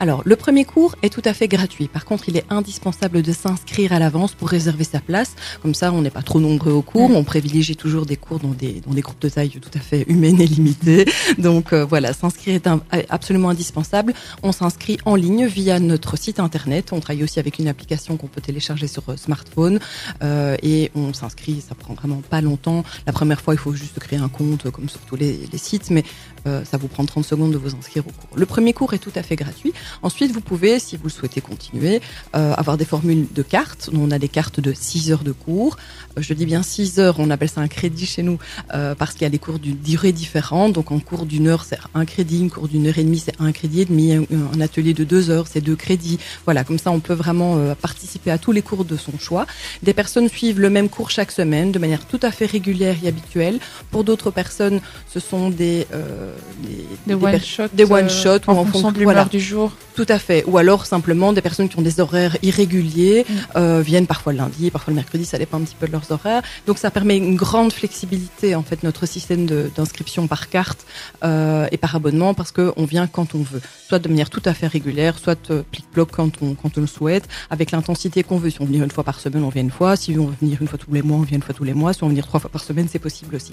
Alors, 0.00 0.22
le 0.24 0.36
premier 0.36 0.64
cours 0.64 0.94
est 1.02 1.12
tout 1.12 1.22
à 1.24 1.34
fait 1.34 1.48
gratuit. 1.48 1.88
Par 1.88 2.04
contre, 2.04 2.28
il 2.28 2.36
est 2.36 2.44
indispensable 2.50 3.20
de 3.20 3.32
s'inscrire 3.32 3.92
à 3.92 3.98
l'avance 3.98 4.32
pour 4.32 4.48
réserver 4.48 4.84
sa 4.84 5.00
place. 5.00 5.34
Comme 5.60 5.74
ça, 5.74 5.92
on 5.92 6.00
n'est 6.02 6.10
pas 6.10 6.22
trop 6.22 6.40
nombreux 6.40 6.72
au 6.72 6.82
cours. 6.82 7.10
On 7.10 7.24
privilégie 7.24 7.76
toujours 7.76 8.06
des 8.06 8.16
cours 8.16 8.38
dans 8.38 8.48
des, 8.52 8.80
dans 8.86 8.94
des 8.94 9.00
groupes 9.02 9.20
de 9.20 9.28
taille 9.28 9.50
tout 9.50 9.70
à 9.74 9.80
fait 9.80 10.04
humaines 10.08 10.40
et 10.40 10.46
limitées. 10.46 11.04
Donc 11.36 11.72
euh, 11.72 11.84
voilà, 11.84 12.12
s'inscrire 12.12 12.54
est 12.54 12.66
un- 12.66 12.80
absolument 13.10 13.50
indispensable. 13.50 14.14
On 14.42 14.52
s'inscrit 14.52 14.98
en 15.04 15.16
ligne 15.16 15.46
via 15.46 15.80
notre 15.80 16.16
site 16.16 16.40
internet. 16.40 16.92
On 16.92 17.00
travaille 17.00 17.24
aussi 17.24 17.38
avec 17.40 17.58
une 17.58 17.68
application 17.68 18.16
qu'on 18.16 18.28
peut 18.28 18.40
télécharger 18.40 18.86
sur 18.86 19.02
euh, 19.10 19.16
smartphone. 19.16 19.80
Euh, 20.22 20.56
et 20.62 20.90
on 20.94 21.12
s'inscrit, 21.12 21.62
ça 21.66 21.74
prend 21.74 21.94
vraiment 21.94 22.22
pas 22.30 22.40
longtemps. 22.40 22.84
La 23.06 23.12
première 23.12 23.40
fois, 23.40 23.52
il 23.54 23.58
faut 23.58 23.72
juste 23.74 23.98
créer 23.98 24.18
un 24.18 24.28
compte 24.28 24.70
comme 24.70 24.88
sur 24.88 25.00
tous 25.00 25.16
les, 25.16 25.40
les 25.52 25.58
sites, 25.58 25.90
mais 25.90 26.04
euh, 26.46 26.64
ça 26.64 26.76
vous 26.78 26.88
prend 26.88 27.04
30 27.04 27.24
secondes 27.24 27.52
de 27.52 27.58
vous 27.58 27.74
inscrire 27.74 28.04
au 28.06 28.10
cours. 28.12 28.38
Le 28.38 28.46
premier 28.46 28.72
cours 28.78 28.94
est 28.94 28.98
tout 29.08 29.16
à 29.16 29.22
fait 29.28 29.36
gratuit. 29.42 29.72
Ensuite, 30.02 30.30
vous 30.36 30.40
pouvez, 30.50 30.78
si 30.78 30.96
vous 30.96 31.04
le 31.12 31.16
souhaitez 31.18 31.40
continuer, 31.40 32.00
euh, 32.36 32.54
avoir 32.62 32.76
des 32.82 32.84
formules 32.94 33.26
de 33.34 33.42
cartes. 33.42 33.90
On 33.92 34.10
a 34.16 34.18
des 34.18 34.28
cartes 34.38 34.60
de 34.60 34.72
6 34.72 35.10
heures 35.12 35.24
de 35.24 35.32
cours. 35.32 35.76
Euh, 36.16 36.22
je 36.26 36.32
dis 36.34 36.46
bien 36.46 36.62
6 36.62 37.00
heures, 37.00 37.16
on 37.18 37.28
appelle 37.30 37.48
ça 37.56 37.60
un 37.60 37.68
crédit 37.78 38.06
chez 38.06 38.22
nous, 38.22 38.38
euh, 38.74 38.94
parce 38.94 39.12
qu'il 39.14 39.22
y 39.22 39.30
a 39.32 39.34
des 39.38 39.38
cours 39.46 39.58
d'une 39.58 39.76
durée 39.90 40.12
différente. 40.12 40.72
Donc, 40.78 40.92
en 40.92 41.00
cours 41.00 41.26
d'une 41.26 41.48
heure, 41.48 41.64
c'est 41.68 41.78
un 41.94 42.04
crédit. 42.04 42.44
Un 42.44 42.48
cours 42.48 42.68
d'une 42.68 42.86
heure 42.86 42.98
et 42.98 43.04
demie, 43.04 43.18
c'est 43.26 43.34
un 43.40 43.50
crédit 43.52 43.80
et 43.80 43.84
demi. 43.86 44.12
Un, 44.12 44.24
un 44.54 44.60
atelier 44.60 44.94
de 44.94 45.04
deux 45.04 45.30
heures, 45.30 45.46
c'est 45.52 45.60
deux 45.60 45.76
crédits. 45.76 46.18
Voilà, 46.44 46.62
comme 46.62 46.78
ça, 46.78 46.90
on 46.92 47.00
peut 47.00 47.14
vraiment 47.14 47.56
euh, 47.56 47.74
participer 47.74 48.30
à 48.30 48.38
tous 48.38 48.52
les 48.52 48.62
cours 48.62 48.84
de 48.84 48.96
son 48.96 49.18
choix. 49.18 49.44
Des 49.82 49.92
personnes 49.94 50.28
suivent 50.28 50.60
le 50.60 50.70
même 50.70 50.88
cours 50.88 51.10
chaque 51.10 51.32
semaine, 51.32 51.72
de 51.72 51.78
manière 51.80 52.06
tout 52.06 52.20
à 52.22 52.30
fait 52.30 52.46
régulière 52.46 52.96
et 53.02 53.08
habituelle. 53.08 53.58
Pour 53.90 54.04
d'autres 54.04 54.30
personnes, 54.30 54.80
ce 55.12 55.18
sont 55.18 55.50
des... 55.50 55.86
euh, 55.92 56.32
des, 56.62 56.86
Des 57.06 57.14
des 57.18 57.24
one 57.26 57.40
shot. 57.40 57.68
des 57.72 57.84
one-shot 57.84 58.40
ou 58.46 58.50
en 58.52 58.58
en 58.58 58.64
fonction 58.70 58.92
de 58.92 58.98
l'humeur 58.98 59.14
voilà. 59.14 59.28
du 59.28 59.40
jour. 59.40 59.72
Tout 59.94 60.06
à 60.08 60.18
fait. 60.18 60.44
Ou 60.46 60.58
alors 60.58 60.86
simplement 60.86 61.32
des 61.32 61.42
personnes 61.42 61.68
qui 61.68 61.78
ont 61.78 61.82
des 61.82 62.00
horaires 62.00 62.36
irréguliers 62.42 63.18
Mm. 63.28 63.32
euh, 63.56 63.80
viennent 63.80 64.06
parfois 64.06 64.32
le 64.32 64.38
lundi, 64.38 64.70
parfois 64.70 64.92
le 64.92 64.96
mercredi, 64.96 65.24
ça 65.24 65.38
dépend 65.38 65.58
un 65.58 65.62
petit 65.62 65.76
peu 65.78 65.86
de 65.86 65.92
leurs 65.92 66.10
horaires. 66.10 66.42
Donc 66.66 66.78
ça 66.78 66.90
permet 66.90 67.16
une 67.16 67.36
grande 67.36 67.72
flexibilité 67.72 68.54
en 68.54 68.62
fait 68.62 68.82
notre 68.82 69.06
système 69.06 69.46
d'inscription 69.46 70.26
par 70.26 70.48
carte 70.48 70.86
euh, 71.24 71.66
et 71.70 71.76
par 71.76 71.94
abonnement 71.94 72.34
parce 72.34 72.52
que 72.52 72.72
on 72.76 72.84
vient 72.84 73.06
quand 73.06 73.34
on 73.34 73.42
veut, 73.42 73.60
soit 73.88 73.98
de 73.98 74.08
manière 74.08 74.30
tout 74.30 74.42
à 74.44 74.54
fait 74.54 74.66
régulière, 74.66 75.18
soit 75.18 75.50
euh, 75.50 75.62
plic-ploc 75.70 76.10
quand 76.10 76.42
on 76.42 76.54
quand 76.54 76.76
on 76.78 76.80
le 76.80 76.86
souhaite, 76.86 77.28
avec 77.50 77.70
l'intensité 77.70 78.22
qu'on 78.22 78.38
veut. 78.38 78.50
Si 78.50 78.60
on 78.60 78.64
veut 78.64 78.70
venir 78.70 78.84
une 78.84 78.90
fois 78.90 79.04
par 79.04 79.20
semaine, 79.20 79.44
on 79.44 79.48
vient 79.48 79.62
une 79.62 79.70
fois. 79.70 79.96
Si 79.96 80.16
on 80.18 80.26
veut 80.26 80.34
venir 80.40 80.58
une 80.60 80.68
fois 80.68 80.78
tous 80.78 80.92
les 80.92 81.02
mois, 81.02 81.18
on 81.18 81.22
vient 81.22 81.36
une 81.36 81.42
fois 81.42 81.54
tous 81.54 81.64
les 81.64 81.74
mois. 81.74 81.92
Si 81.92 82.02
on 82.02 82.06
veut 82.06 82.12
venir 82.12 82.26
trois 82.26 82.40
fois 82.40 82.50
par 82.50 82.62
semaine, 82.62 82.88
c'est 82.90 82.98
possible 82.98 83.36
aussi. 83.36 83.52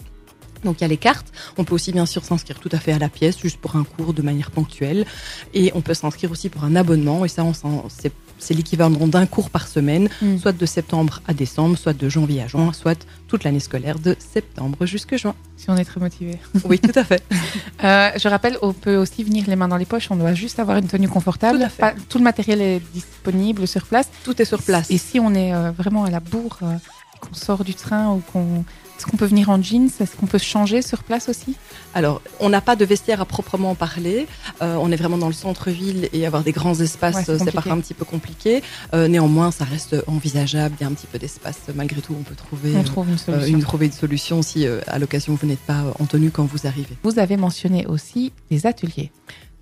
Donc 0.66 0.78
il 0.80 0.82
y 0.82 0.86
a 0.86 0.90
les 0.90 0.98
cartes. 0.98 1.32
On 1.58 1.64
peut 1.64 1.74
aussi 1.76 1.92
bien 1.92 2.06
sûr 2.06 2.24
s'inscrire 2.26 2.60
tout 2.60 2.70
à 2.72 2.80
fait 2.80 2.92
à 2.92 3.00
la 3.00 3.10
pièce, 3.10 3.38
juste 3.40 3.58
pour 3.58 3.76
un 3.78 3.84
cours 3.84 4.14
de 4.14 4.22
manière 4.22 4.52
ponctuelle. 4.52 5.06
Et 5.54 5.72
on 5.76 5.82
peut 5.82 5.94
s'inscrire 5.94 6.32
aussi 6.32 6.50
pour 6.50 6.64
un 6.66 6.76
abonnement. 6.76 7.24
Et 7.26 7.28
ça, 7.30 7.44
on 7.44 7.54
c'est 7.90 8.12
c'est 8.38 8.54
l'équivalent 8.54 9.08
d'un 9.08 9.26
cours 9.26 9.50
par 9.50 9.66
semaine, 9.66 10.10
Mm. 10.22 10.38
soit 10.40 10.52
de 10.52 10.66
septembre 10.66 11.22
à 11.26 11.34
décembre, 11.34 11.78
soit 11.78 11.94
de 11.94 12.10
janvier 12.10 12.42
à 12.42 12.48
juin, 12.48 12.74
soit 12.74 13.08
toute 13.30 13.46
l'année 13.46 13.62
scolaire 13.62 13.98
de 13.98 14.14
septembre 14.20 14.86
jusque 14.86 15.16
juin. 15.16 15.34
Si 15.56 15.70
on 15.70 15.78
est 15.78 15.86
très 15.86 16.02
motivé. 16.02 16.38
Oui, 16.66 16.78
tout 16.80 16.92
à 17.00 17.04
fait. 17.06 17.24
Euh, 17.84 18.10
je 18.18 18.28
rappelle, 18.28 18.58
on 18.62 18.74
peut 18.74 18.96
aussi 18.98 19.24
venir 19.24 19.46
les 19.48 19.56
mains 19.56 19.68
dans 19.68 19.78
les 19.78 19.86
poches. 19.86 20.10
On 20.12 20.16
doit 20.16 20.34
juste 20.34 20.60
avoir 20.60 20.78
une 20.78 20.88
tenue 20.88 21.08
confortable. 21.08 21.60
Tout 21.60 21.64
à 21.66 21.70
fait. 21.70 21.82
Pas- 21.82 21.94
tout 22.10 22.18
le 22.18 22.24
matériel 22.24 22.62
est 22.62 22.82
disponible 22.94 23.68
sur 23.68 23.86
place. 23.86 24.10
Tout 24.24 24.42
est 24.42 24.46
sur 24.46 24.62
place. 24.62 24.90
Et 24.92 24.98
si 24.98 25.20
on 25.20 25.34
est 25.34 25.54
euh, 25.54 25.72
vraiment 25.72 26.04
à 26.04 26.10
la 26.10 26.20
bourre, 26.20 26.58
euh, 26.64 26.76
qu'on 27.22 27.34
sort 27.34 27.64
du 27.64 27.74
train 27.74 28.12
ou 28.12 28.22
qu'on. 28.34 28.64
Est-ce 28.98 29.06
qu'on 29.06 29.18
peut 29.18 29.26
venir 29.26 29.50
en 29.50 29.62
jeans? 29.62 29.90
Est-ce 30.00 30.16
qu'on 30.16 30.26
peut 30.26 30.38
se 30.38 30.46
changer 30.46 30.82
sur 30.82 31.04
place 31.04 31.28
aussi? 31.28 31.56
Alors, 31.94 32.22
on 32.40 32.50
n'a 32.50 32.62
pas 32.62 32.76
de 32.76 32.86
vestiaire 32.86 33.22
à 33.22 33.26
proprement 33.26 33.76
parler. 33.76 34.28
Euh, 34.62 34.78
on 34.80 34.92
est 34.92 34.96
vraiment 34.96 35.18
dans 35.18 35.28
le 35.28 35.34
centre-ville 35.34 36.10
et 36.14 36.26
avoir 36.26 36.44
des 36.44 36.54
grands 36.54 36.80
espaces, 36.80 37.16
Ouais, 37.16 37.24
c'est 37.26 37.32
euh, 37.34 37.40
c'est 37.44 37.52
parfois 37.52 37.74
un 37.74 37.80
petit 37.80 37.94
peu 37.94 38.06
compliqué. 38.06 38.64
Euh, 38.94 39.08
néanmoins, 39.08 39.52
ça 39.52 39.66
reste 39.66 39.96
envisageable. 40.08 40.76
Il 40.80 40.84
y 40.84 40.86
a 40.86 40.90
un 40.90 40.94
petit 40.94 41.08
peu 41.08 41.20
d'espace. 41.20 41.60
Malgré 41.76 42.02
tout, 42.02 42.16
on 42.18 42.24
peut 42.24 42.36
trouver, 42.36 42.74
On 42.78 42.84
trouve 42.84 43.08
une 43.10 43.18
euh, 43.30 43.60
trouver 43.60 43.88
une 43.88 43.92
solution 43.92 44.42
si 44.42 44.66
à 44.88 45.00
l'occasion 45.00 45.38
vous 45.40 45.48
n'êtes 45.48 45.60
pas 45.60 45.84
en 46.00 46.06
tenue 46.06 46.32
quand 46.32 46.46
vous 46.46 46.68
arrivez. 46.68 46.96
Vous 47.04 47.20
avez 47.20 47.38
mentionné 47.38 47.86
aussi 47.88 48.32
des 48.50 48.66
ateliers. 48.66 49.12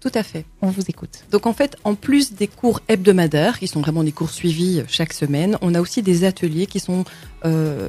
Tout 0.04 0.12
à 0.16 0.24
fait. 0.24 0.44
On 0.62 0.68
vous 0.68 0.82
écoute. 0.90 1.24
Donc 1.32 1.48
en 1.48 1.54
fait, 1.54 1.78
en 1.86 1.96
plus 1.96 2.34
des 2.34 2.50
cours 2.50 2.82
hebdomadaires, 2.90 3.58
qui 3.58 3.68
sont 3.68 3.80
vraiment 3.80 4.04
des 4.04 4.12
cours 4.12 4.32
suivis 4.32 4.82
euh, 4.82 4.84
chaque 4.90 5.14
semaine, 5.14 5.58
on 5.62 5.74
a 5.76 5.80
aussi 5.80 6.02
des 6.02 6.26
ateliers 6.26 6.66
qui 6.66 6.82
sont 6.82 7.06
euh, 7.46 7.88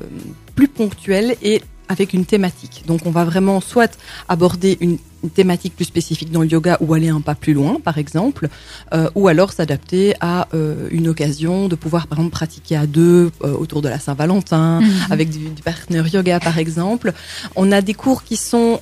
plus 0.55 0.69
ponctuels 0.69 1.35
et 1.43 1.61
avec 1.89 2.13
une 2.13 2.25
thématique. 2.25 2.85
Donc 2.87 3.05
on 3.05 3.11
va 3.11 3.25
vraiment 3.25 3.61
soit 3.61 3.99
aborder 4.29 4.79
une, 4.81 4.93
une 4.93 4.99
thématique 5.29 5.75
plus 5.77 5.85
spécifique 5.85 6.31
dans 6.31 6.43
le 6.43 6.49
yoga 6.49 6.77
ou 6.81 6.95
aller 6.95 7.09
un 7.09 7.21
pas 7.21 7.35
plus 7.35 7.55
loin, 7.55 7.79
par 7.83 7.99
exemple, 7.99 8.49
euh, 8.93 9.09
ou 9.15 9.29
alors 9.29 9.53
s'adapter 9.53 10.15
à 10.21 10.49
euh, 10.55 10.89
une 10.91 11.09
occasion 11.09 11.69
de 11.69 11.75
pouvoir, 11.75 12.07
par 12.07 12.19
exemple, 12.19 12.33
pratiquer 12.33 12.77
à 12.77 12.87
deux 12.87 13.31
euh, 13.43 13.55
autour 13.55 13.83
de 13.83 13.89
la 13.89 13.99
Saint-Valentin, 13.99 14.81
avec 15.11 15.31
du, 15.31 15.51
du 15.51 15.63
partner 15.63 16.03
yoga 16.13 16.41
par 16.41 16.59
exemple. 16.59 17.13
On 17.57 17.73
a 17.73 17.81
des 17.81 17.95
cours 17.95 18.25
qui 18.25 18.37
sont 18.37 18.81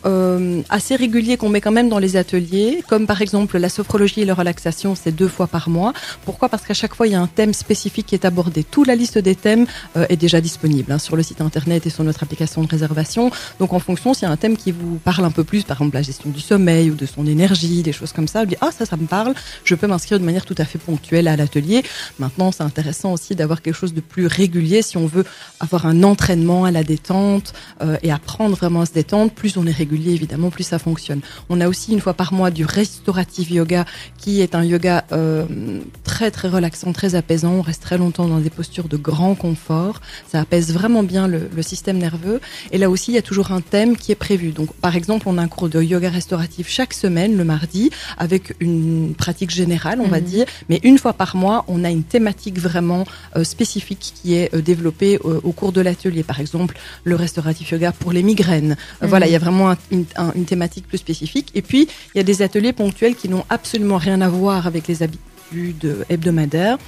assez 0.69 0.97
réguliers 0.97 1.37
qu'on 1.37 1.49
met 1.49 1.61
quand 1.61 1.73
même 1.73 1.89
dans 1.89 1.99
les 1.99 2.17
ateliers, 2.17 2.83
comme 2.89 3.07
par 3.07 3.23
exemple 3.23 3.59
la 3.59 3.69
sophrologie 3.69 4.23
et 4.23 4.25
la 4.25 4.35
relaxation, 4.35 4.95
c'est 4.95 5.13
deux 5.13 5.29
fois 5.29 5.47
par 5.47 5.69
mois. 5.69 5.93
Pourquoi? 6.25 6.49
Parce 6.49 6.65
qu'à 6.65 6.75
chaque 6.75 6.95
fois 6.95 7.07
il 7.07 7.13
y 7.13 7.15
a 7.15 7.21
un 7.21 7.27
thème 7.27 7.53
spécifique 7.53 8.07
qui 8.07 8.15
est 8.15 8.25
abordé. 8.25 8.65
Toute 8.65 8.87
la 8.87 8.95
liste 8.95 9.19
des 9.19 9.35
thèmes 9.35 9.67
est 10.09 10.17
déjà 10.17 10.41
disponible 10.41 10.93
hein, 10.93 10.99
sur 10.99 11.17
le 11.17 11.23
site 11.23 11.41
internet 11.41 11.87
et 11.87 11.91
sur 11.91 12.05
notre 12.05 12.23
application 12.23 12.63
de 12.63 12.69
réservation. 12.69 13.31
Donc 13.59 13.73
en 13.73 13.79
fonction, 13.79 14.15
s'il 14.15 14.27
y 14.27 14.31
a 14.31 14.33
un 14.33 14.37
thème 14.37 14.57
qui 14.57 14.73
vous 14.73 14.97
parle 14.97 15.25
un 15.25 15.31
peu 15.31 15.45
plus, 15.45 15.63
par 15.63 15.77
exemple 15.79 15.97
la 15.97 16.03
gestion 16.03 16.31
du 16.33 16.41
sommeil 16.41 16.91
ou 16.91 16.95
de 16.95 17.07
son 17.07 17.27
énergie, 17.27 17.83
des 17.83 17.93
choses 17.93 18.13
comme 18.13 18.29
ça, 18.29 18.45
ah 18.61 18.71
ça 18.77 18.87
ça 18.87 18.97
me 18.97 19.07
parle, 19.07 19.35
je 19.65 19.75
peux 19.75 19.87
m'inscrire 19.87 20.19
de 20.19 20.25
manière 20.25 20.45
tout 20.45 20.55
à 20.59 20.65
fait 20.65 20.79
ponctuelle 20.79 21.29
à 21.29 21.37
l'atelier. 21.37 21.83
Maintenant, 22.19 22.53
c'est 22.53 22.63
intéressant 22.63 23.13
aussi 23.13 23.35
d'avoir 23.35 23.63
quelque 23.63 23.77
chose 23.77 23.95
de 23.95 24.01
plus 24.01 24.27
régulier 24.27 24.83
si 24.83 24.97
on 24.97 25.07
veut 25.07 25.25
avoir 25.61 25.87
un 25.87 26.03
entraînement 26.03 26.65
à 26.65 26.71
la 26.71 26.85
détente 26.85 27.53
euh, 27.83 27.97
et 28.03 28.11
apprendre 28.11 28.57
vraiment 28.57 28.83
à 28.83 28.87
se 28.87 28.93
détendre. 28.93 29.31
Plus 29.31 29.57
on 29.57 29.67
est 29.67 29.73
régulier, 29.73 30.13
évidemment, 30.13 30.51
plus 30.51 30.65
ça 30.65 30.79
fonctionne. 30.79 31.21
On 31.49 31.61
a 31.61 31.69
aussi 31.69 31.93
une 31.93 32.01
fois 32.01 32.15
par 32.15 32.33
mois 32.33 32.51
du 32.51 32.65
restorative 32.65 33.53
yoga, 33.53 33.85
qui 34.19 34.41
est 34.41 34.55
un 34.55 34.65
yoga 34.65 35.05
euh, 35.13 35.45
très 36.05 36.31
très 36.31 36.49
relaxant, 36.49 36.93
très 36.93 37.15
apaisant. 37.15 37.53
On 37.53 37.63
reste 37.63 37.83
très 37.83 37.99
longtemps 37.99 38.27
dans 38.27 38.39
des 38.39 38.51
postures 38.51 38.89
de 38.89 38.97
grand 38.97 39.35
confort. 39.35 40.01
Ça 40.31 40.41
apaise 40.41 40.73
vraiment 40.73 41.03
bien 41.03 41.29
le, 41.29 41.49
le 41.55 41.63
système 41.63 41.99
nerveux. 41.99 42.41
Et 42.71 42.79
là 42.79 42.91
aussi, 42.91 43.13
il 43.13 43.15
y 43.15 43.19
a 43.19 43.23
toujours 43.23 43.53
un 43.53 43.61
thème 43.61 43.97
qui 43.97 44.13
est 44.13 44.17
prévu. 44.17 44.53
Donc, 44.53 44.73
par 44.75 44.97
exemple, 44.97 45.27
on 45.29 45.39
a 45.39 45.43
un 45.43 45.49
cours 45.49 45.69
de 45.69 45.83
yoga 45.83 46.11
restauratif 46.27 46.69
chaque 46.79 46.95
semaine, 46.95 47.37
le 47.37 47.45
mardi, 47.55 47.91
avec 48.17 48.55
une 48.61 49.15
pratique 49.23 49.51
générale, 49.51 49.99
on 50.01 50.07
va 50.17 50.21
Mhm. 50.21 50.27
dire. 50.35 50.47
Mais 50.69 50.79
une 50.85 50.99
fois 51.03 51.15
par 51.23 51.35
mois, 51.35 51.59
on 51.67 51.83
a 51.83 51.91
une 51.91 52.05
thématique 52.15 52.59
vraiment 52.71 53.05
euh, 53.37 53.43
spécifique 53.55 54.05
qui 54.17 54.29
est 54.39 54.49
euh, 54.55 54.61
développée 54.63 55.15
euh, 55.25 55.41
au 55.43 55.53
cours 55.53 55.73
de 55.73 55.81
l'atelier. 55.81 56.23
Par 56.23 56.39
exemple, 56.45 56.75
le 57.11 57.17
restauratif 57.17 57.67
yoga 57.73 57.91
pour 57.93 58.13
les 58.13 58.23
migraines. 58.23 58.77
Mhm. 59.01 59.09
Voilà, 59.13 59.27
il 59.27 59.33
y 59.33 59.37
a 59.37 59.41
vraiment 59.47 59.71
un- 59.73 59.79
une, 59.91 60.05
un- 60.17 60.33
une 60.37 60.45
thématique 60.53 60.87
plus 60.87 60.99
spécifique. 60.99 61.49
Et 61.59 61.63
puis, 61.63 61.83
il 62.15 62.19
y 62.19 62.21
a 62.21 62.25
des 62.33 62.39
ateliers 62.47 62.73
ponctuels 62.73 63.17
qui 63.21 63.29
n'ont 63.29 63.45
absolument 63.51 63.99
rien 64.07 64.21
à 64.21 64.29
voir 64.29 64.61
avec 64.71 64.87
les 64.87 64.99
habitudes 65.03 65.89
hebdomadaires. 66.09 66.79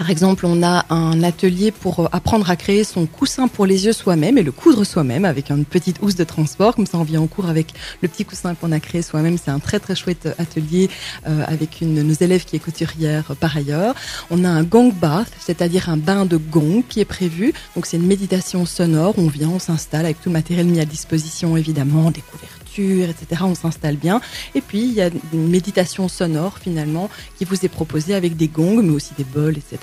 Par 0.00 0.08
exemple, 0.08 0.46
on 0.46 0.62
a 0.62 0.86
un 0.88 1.22
atelier 1.22 1.72
pour 1.72 2.00
euh, 2.00 2.08
apprendre 2.10 2.48
à 2.48 2.56
créer 2.56 2.84
son 2.84 3.04
coussin 3.04 3.48
pour 3.48 3.66
les 3.66 3.84
yeux 3.84 3.92
soi-même 3.92 4.38
et 4.38 4.42
le 4.42 4.50
coudre 4.50 4.82
soi-même 4.82 5.26
avec 5.26 5.50
une 5.50 5.66
petite 5.66 5.98
housse 6.00 6.14
de 6.14 6.24
transport. 6.24 6.74
Comme 6.74 6.86
ça, 6.86 6.96
on 6.96 7.02
vient 7.02 7.20
en 7.20 7.26
cours 7.26 7.50
avec 7.50 7.74
le 8.00 8.08
petit 8.08 8.24
coussin 8.24 8.54
qu'on 8.54 8.72
a 8.72 8.80
créé 8.80 9.02
soi-même. 9.02 9.36
C'est 9.36 9.50
un 9.50 9.58
très 9.58 9.78
très 9.78 9.94
chouette 9.94 10.26
atelier 10.38 10.88
euh, 11.28 11.44
avec 11.46 11.82
une 11.82 11.94
de 11.94 12.02
nos 12.02 12.14
élèves 12.14 12.46
qui 12.46 12.56
est 12.56 12.60
couturière 12.60 13.24
euh, 13.30 13.34
par 13.34 13.54
ailleurs. 13.54 13.94
On 14.30 14.42
a 14.42 14.48
un 14.48 14.62
gong 14.62 14.90
bath, 14.90 15.30
c'est-à-dire 15.38 15.90
un 15.90 15.98
bain 15.98 16.24
de 16.24 16.38
gong 16.38 16.82
qui 16.88 17.00
est 17.00 17.04
prévu. 17.04 17.52
Donc 17.74 17.84
c'est 17.84 17.98
une 17.98 18.06
méditation 18.06 18.64
sonore. 18.64 19.12
On 19.18 19.26
vient, 19.26 19.50
on 19.50 19.58
s'installe 19.58 20.06
avec 20.06 20.22
tout 20.22 20.30
le 20.30 20.32
matériel 20.32 20.64
mis 20.64 20.80
à 20.80 20.86
disposition 20.86 21.58
évidemment, 21.58 22.10
des 22.10 22.22
etc. 22.78 23.42
On 23.44 23.54
s'installe 23.54 23.96
bien. 23.96 24.20
Et 24.54 24.60
puis 24.60 24.80
il 24.82 24.92
y 24.92 25.00
a 25.02 25.10
une 25.32 25.48
méditation 25.48 26.08
sonore 26.08 26.58
finalement 26.58 27.10
qui 27.38 27.44
vous 27.44 27.56
est 27.64 27.68
proposée 27.68 28.14
avec 28.14 28.36
des 28.36 28.48
gongs, 28.48 28.82
mais 28.82 28.90
aussi 28.92 29.12
des 29.18 29.24
bols, 29.24 29.56
etc. 29.58 29.78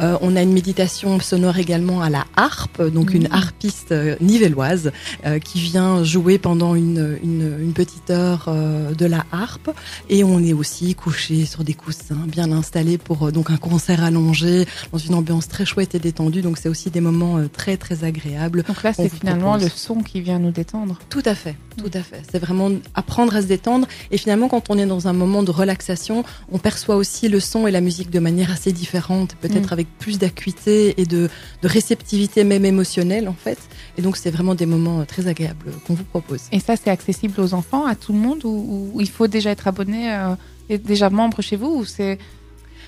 Euh, 0.00 0.16
on 0.20 0.36
a 0.36 0.42
une 0.42 0.52
méditation 0.52 1.18
sonore 1.20 1.58
également 1.58 2.02
à 2.02 2.10
la 2.10 2.24
harpe, 2.36 2.82
donc 2.82 3.14
une 3.14 3.24
Mhm. 3.24 3.32
harpiste 3.32 3.92
euh, 3.92 4.16
nivelloise 4.20 4.90
euh, 5.26 5.38
qui 5.38 5.60
vient 5.60 6.02
jouer 6.04 6.38
pendant 6.38 6.74
une, 6.74 7.18
une, 7.22 7.56
une 7.60 7.72
petite 7.72 8.10
heure 8.10 8.46
euh, 8.48 8.92
de 8.94 9.06
la 9.06 9.24
harpe. 9.32 9.70
Et 10.08 10.24
on 10.24 10.42
est 10.42 10.52
aussi 10.52 10.94
couché 10.94 11.44
sur 11.46 11.64
des 11.64 11.74
coussins 11.74 12.14
bien 12.26 12.50
installés 12.52 12.98
pour 12.98 13.30
donc 13.32 13.50
un 13.50 13.56
concert 13.56 14.02
allongé 14.02 14.66
dans 14.92 14.98
une 14.98 15.14
ambiance 15.14 15.48
très 15.48 15.64
chouette 15.64 15.94
et 15.94 15.98
détendue. 15.98 16.42
Donc 16.42 16.58
c'est 16.58 16.68
aussi 16.68 16.90
des 16.90 17.00
moments 17.00 17.38
très 17.52 17.76
très 17.76 18.04
agréables. 18.04 18.62
Donc 18.64 18.82
là, 18.82 18.92
c'est 18.92 19.08
finalement 19.08 19.50
propose. 19.52 19.64
le 19.64 19.70
son 19.70 20.02
qui 20.02 20.20
vient 20.20 20.38
nous 20.38 20.50
détendre. 20.50 20.98
Tout 21.08 21.22
à 21.24 21.34
fait, 21.34 21.56
tout 21.76 21.90
à 21.92 21.99
fait. 21.99 21.99
C'est 22.30 22.38
vraiment 22.38 22.70
apprendre 22.94 23.34
à 23.36 23.42
se 23.42 23.46
détendre. 23.46 23.86
Et 24.10 24.18
finalement, 24.18 24.48
quand 24.48 24.70
on 24.70 24.78
est 24.78 24.86
dans 24.86 25.08
un 25.08 25.12
moment 25.12 25.42
de 25.42 25.50
relaxation, 25.50 26.24
on 26.52 26.58
perçoit 26.58 26.96
aussi 26.96 27.28
le 27.28 27.40
son 27.40 27.66
et 27.66 27.70
la 27.70 27.80
musique 27.80 28.10
de 28.10 28.18
manière 28.18 28.50
assez 28.50 28.72
différente, 28.72 29.36
peut-être 29.40 29.70
Mm. 29.70 29.72
avec 29.72 29.86
plus 29.98 30.18
d'acuité 30.18 31.00
et 31.00 31.06
de, 31.06 31.28
de 31.62 31.68
réceptivité 31.68 32.44
même 32.44 32.64
émotionnelle 32.64 33.28
en 33.28 33.34
fait. 33.34 33.58
Et 33.98 34.02
donc 34.02 34.16
c'est 34.16 34.30
vraiment 34.30 34.54
des 34.54 34.66
moments 34.66 35.00
euh, 35.00 35.04
très 35.04 35.26
agréables 35.26 35.72
qu'on 35.86 35.94
vous 35.94 36.04
propose. 36.04 36.42
Et 36.52 36.60
ça, 36.60 36.74
c'est 36.76 36.90
accessible 36.90 37.40
aux 37.40 37.54
enfants, 37.54 37.86
à 37.86 37.94
tout 37.94 38.12
le 38.12 38.18
monde, 38.18 38.44
ou, 38.44 38.90
ou 38.94 39.00
il 39.00 39.08
faut 39.08 39.26
déjà 39.26 39.50
être 39.50 39.68
abonné 39.68 40.12
euh, 40.12 40.34
est 40.68 40.78
déjà 40.78 41.10
membre 41.10 41.42
chez 41.42 41.56
vous 41.56 41.80
ou 41.80 41.84
c'est 41.84 42.18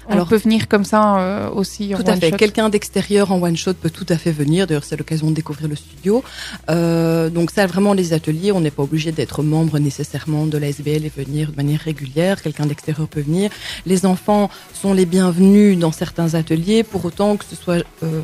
on 0.09 0.13
Alors- 0.13 0.29
peut 0.29 0.37
venir 0.37 0.69
comme 0.69 0.85
ça 0.85 1.19
euh, 1.19 1.51
aussi 1.51 1.95
en 1.95 1.99
Tout 1.99 2.05
à 2.09 2.13
one 2.15 2.21
fait. 2.21 2.31
Quelqu'un 2.33 2.69
d'extérieur 2.69 3.31
en 3.33 3.41
one 3.43 3.57
shot 3.57 3.75
peut 3.75 3.91
tout 3.91 4.07
à 4.09 4.17
fait 4.17 4.33
venir. 4.33 4.67
D'ailleurs, 4.67 4.85
c'est 4.85 4.97
l'occasion 4.97 5.29
de 5.31 5.35
découvrir 5.35 5.69
le 5.69 5.77
studio. 5.77 6.23
Euh, 6.71 7.31
donc 7.31 7.51
ça, 7.51 7.67
vraiment, 7.67 7.93
les 7.93 8.13
ateliers, 8.13 8.53
on 8.53 8.61
n'est 8.61 8.71
pas 8.71 8.83
obligé 8.83 9.13
d'être 9.13 9.43
membre 9.43 9.79
nécessairement 9.79 10.47
de 10.47 10.59
la 10.59 10.69
SBL 10.69 11.05
et 11.05 11.13
venir 11.15 11.51
de 11.53 11.57
manière 11.57 11.81
régulière. 11.81 12.43
Quelqu'un 12.43 12.67
d'extérieur 12.67 13.09
peut 13.09 13.21
venir. 13.21 13.51
Les 13.87 14.07
enfants 14.07 14.51
sont 14.75 14.93
les 14.95 15.07
bienvenus 15.07 15.79
dans 15.79 15.93
certains 15.93 16.35
ateliers, 16.35 16.83
pour 16.83 17.05
autant 17.05 17.37
que 17.37 17.45
ce 17.45 17.57
soit 17.57 17.85
euh, 18.03 18.21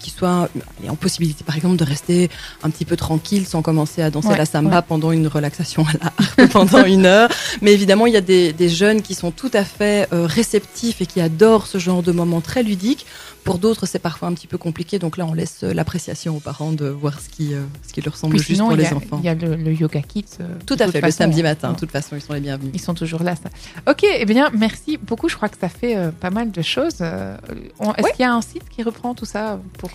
qu'ils 0.00 0.12
soient 0.12 0.48
en 0.88 0.96
possibilité, 0.96 1.44
par 1.44 1.56
exemple, 1.56 1.76
de 1.76 1.84
rester 1.84 2.30
un 2.62 2.70
petit 2.70 2.84
peu 2.84 2.96
tranquille 2.96 3.46
sans 3.46 3.62
commencer 3.62 4.02
à 4.02 4.10
danser 4.10 4.28
Ouais, 4.28 4.38
la 4.38 4.46
samba 4.46 4.76
ouais. 4.76 4.82
pendant 4.88 5.12
une 5.12 5.26
relaxation 5.26 5.84
à 5.84 5.92
la 6.38 6.46
pendant 6.48 6.84
une 6.84 7.06
heure. 7.06 7.28
Mais 7.60 7.72
évidemment, 7.72 8.06
il 8.06 8.12
y 8.14 8.16
a 8.16 8.20
des, 8.20 8.52
des 8.52 8.68
jeunes 8.68 9.02
qui 9.02 9.14
sont 9.14 9.30
tout 9.30 9.50
à 9.54 9.64
fait 9.64 10.08
euh, 10.12 10.26
réceptifs 10.26 11.00
et 11.00 11.06
qui 11.12 11.20
adorent 11.20 11.66
ce 11.66 11.78
genre 11.78 12.02
de 12.02 12.12
moments 12.12 12.40
très 12.40 12.62
ludiques. 12.62 13.06
Pour 13.44 13.58
d'autres, 13.58 13.86
c'est 13.86 13.98
parfois 13.98 14.28
un 14.28 14.34
petit 14.34 14.46
peu 14.46 14.56
compliqué. 14.56 14.98
Donc 15.00 15.16
là, 15.16 15.26
on 15.26 15.34
laisse 15.34 15.64
euh, 15.64 15.74
l'appréciation 15.74 16.36
aux 16.36 16.40
parents 16.40 16.72
de 16.72 16.86
voir 16.86 17.20
ce 17.20 17.28
qui, 17.28 17.54
euh, 17.54 17.62
ce 17.86 17.92
qui 17.92 18.00
leur 18.00 18.16
semble 18.16 18.34
Puis 18.36 18.38
juste 18.44 18.52
sinon, 18.52 18.68
pour 18.68 18.76
les 18.76 18.86
a, 18.86 18.94
enfants. 18.96 19.18
il 19.20 19.24
y 19.24 19.28
a 19.28 19.34
le, 19.34 19.56
le 19.56 19.72
yoga 19.72 20.00
kids. 20.00 20.24
euh, 20.40 20.46
Tout 20.64 20.76
à 20.78 20.86
fait, 20.88 21.00
le 21.00 21.10
samedi 21.10 21.42
matin. 21.42 21.72
De 21.72 21.76
toute 21.78 21.90
façon, 21.90 22.14
ils 22.14 22.22
sont 22.22 22.32
les 22.34 22.40
bienvenus. 22.40 22.70
Ils 22.74 22.80
sont 22.80 22.94
toujours 22.94 23.22
là, 23.24 23.34
ça. 23.34 23.50
Ok, 23.90 24.04
eh 24.04 24.24
bien, 24.24 24.48
merci 24.56 24.96
beaucoup. 24.96 25.28
Je 25.28 25.34
crois 25.36 25.48
que 25.48 25.58
ça 25.60 25.68
fait 25.68 25.96
euh, 25.96 26.10
pas 26.12 26.30
mal 26.30 26.50
de 26.52 26.62
choses. 26.62 26.98
Euh, 27.00 27.36
Est-ce 27.80 27.88
Ouais. 28.04 28.12
qu'il 28.12 28.20
y 28.22 28.24
a 28.28 28.32
un 28.32 28.42
site 28.42 28.68
qui 28.70 28.82
reprend 28.84 29.14
tout 29.14 29.24
ça 29.26 29.58
pour 29.78 29.90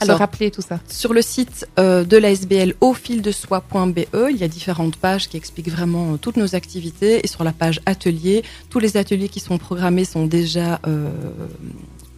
Alors, 0.00 0.18
rappeler 0.18 0.50
tout 0.50 0.62
ça 0.62 0.80
Sur 0.88 1.12
le 1.12 1.22
site 1.22 1.66
euh, 1.78 2.04
de 2.04 2.16
la 2.16 2.30
SBL 2.30 2.74
au 2.80 2.94
fil 2.94 3.22
de 3.22 3.32
soi.be, 3.32 4.00
il 4.30 4.36
y 4.36 4.44
a 4.44 4.48
différentes 4.48 4.96
pages 4.96 5.28
qui 5.28 5.36
expliquent 5.36 5.70
vraiment 5.70 6.14
euh, 6.14 6.16
toutes 6.16 6.36
nos 6.36 6.54
activités. 6.54 7.20
Et 7.24 7.26
sur 7.28 7.44
la 7.44 7.52
page 7.52 7.80
atelier, 7.86 8.42
tous 8.70 8.78
les 8.78 8.96
ateliers 8.96 9.28
qui 9.28 9.40
sont 9.40 9.58
programmés 9.58 10.04
sont 10.04 10.26
déjà 10.26 10.80
euh, 10.86 11.10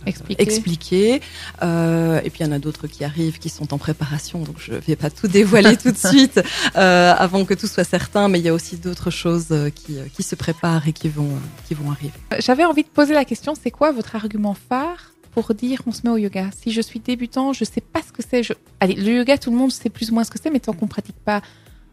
Expliquer. 0.06 0.42
expliqués. 0.42 1.20
Euh, 1.62 2.20
et 2.24 2.30
puis 2.30 2.40
il 2.42 2.46
y 2.46 2.48
en 2.48 2.52
a 2.52 2.58
d'autres 2.58 2.86
qui 2.86 3.04
arrivent, 3.04 3.38
qui 3.38 3.48
sont 3.48 3.74
en 3.74 3.78
préparation. 3.78 4.40
Donc 4.42 4.56
je 4.58 4.72
ne 4.72 4.78
vais 4.78 4.96
pas 4.96 5.10
tout 5.10 5.28
dévoiler 5.28 5.76
tout 5.76 5.90
de 5.90 5.96
suite 6.08 6.40
euh, 6.76 7.14
avant 7.16 7.44
que 7.44 7.54
tout 7.54 7.66
soit 7.66 7.84
certain. 7.84 8.28
Mais 8.28 8.38
il 8.38 8.44
y 8.44 8.48
a 8.48 8.54
aussi 8.54 8.76
d'autres 8.76 9.10
choses 9.10 9.46
euh, 9.50 9.70
qui, 9.70 9.98
euh, 9.98 10.04
qui 10.14 10.22
se 10.22 10.34
préparent 10.34 10.86
et 10.88 10.92
qui 10.92 11.08
vont, 11.08 11.26
euh, 11.26 11.66
qui 11.66 11.74
vont 11.74 11.90
arriver. 11.90 12.12
Euh, 12.32 12.36
J'avais 12.40 12.64
envie 12.64 12.84
de 12.84 12.88
poser 12.88 13.12
la 13.14 13.24
question, 13.24 13.54
c'est 13.60 13.70
quoi 13.70 13.92
votre 13.92 14.16
argument 14.16 14.56
phare 14.68 15.12
pour 15.42 15.54
dire 15.54 15.82
on 15.86 15.92
se 15.92 16.00
met 16.02 16.10
au 16.10 16.16
yoga 16.16 16.50
Si 16.60 16.72
je 16.72 16.80
suis 16.80 16.98
débutant, 16.98 17.52
je 17.52 17.62
sais 17.62 17.80
pas 17.80 18.00
ce 18.02 18.10
que 18.10 18.22
c'est. 18.28 18.42
Je... 18.42 18.54
Allez, 18.80 18.94
le 18.94 19.18
yoga, 19.18 19.38
tout 19.38 19.52
le 19.52 19.56
monde 19.56 19.70
sait 19.70 19.88
plus 19.88 20.10
ou 20.10 20.14
moins 20.14 20.24
ce 20.24 20.32
que 20.32 20.38
c'est, 20.42 20.50
mais 20.50 20.58
tant 20.58 20.72
qu'on 20.72 20.88
pratique 20.88 21.14
pas, 21.24 21.42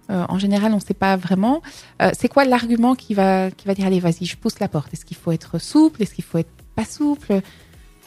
euh, 0.09 0.25
en 0.29 0.39
général, 0.39 0.71
on 0.73 0.77
ne 0.77 0.81
sait 0.81 0.95
pas 0.95 1.15
vraiment. 1.15 1.61
Euh, 2.01 2.09
c'est 2.17 2.27
quoi 2.27 2.43
l'argument 2.45 2.95
qui 2.95 3.13
va, 3.13 3.51
qui 3.51 3.67
va 3.67 3.75
dire 3.75 3.85
allez, 3.85 3.99
vas-y, 3.99 4.25
je 4.25 4.35
pousse 4.35 4.59
la 4.59 4.67
porte 4.67 4.91
Est-ce 4.93 5.05
qu'il 5.05 5.17
faut 5.17 5.31
être 5.31 5.59
souple? 5.61 6.01
Est-ce 6.01 6.15
qu'il 6.15 6.23
faut 6.23 6.39
être 6.39 6.49
pas 6.75 6.85
souple? 6.85 7.41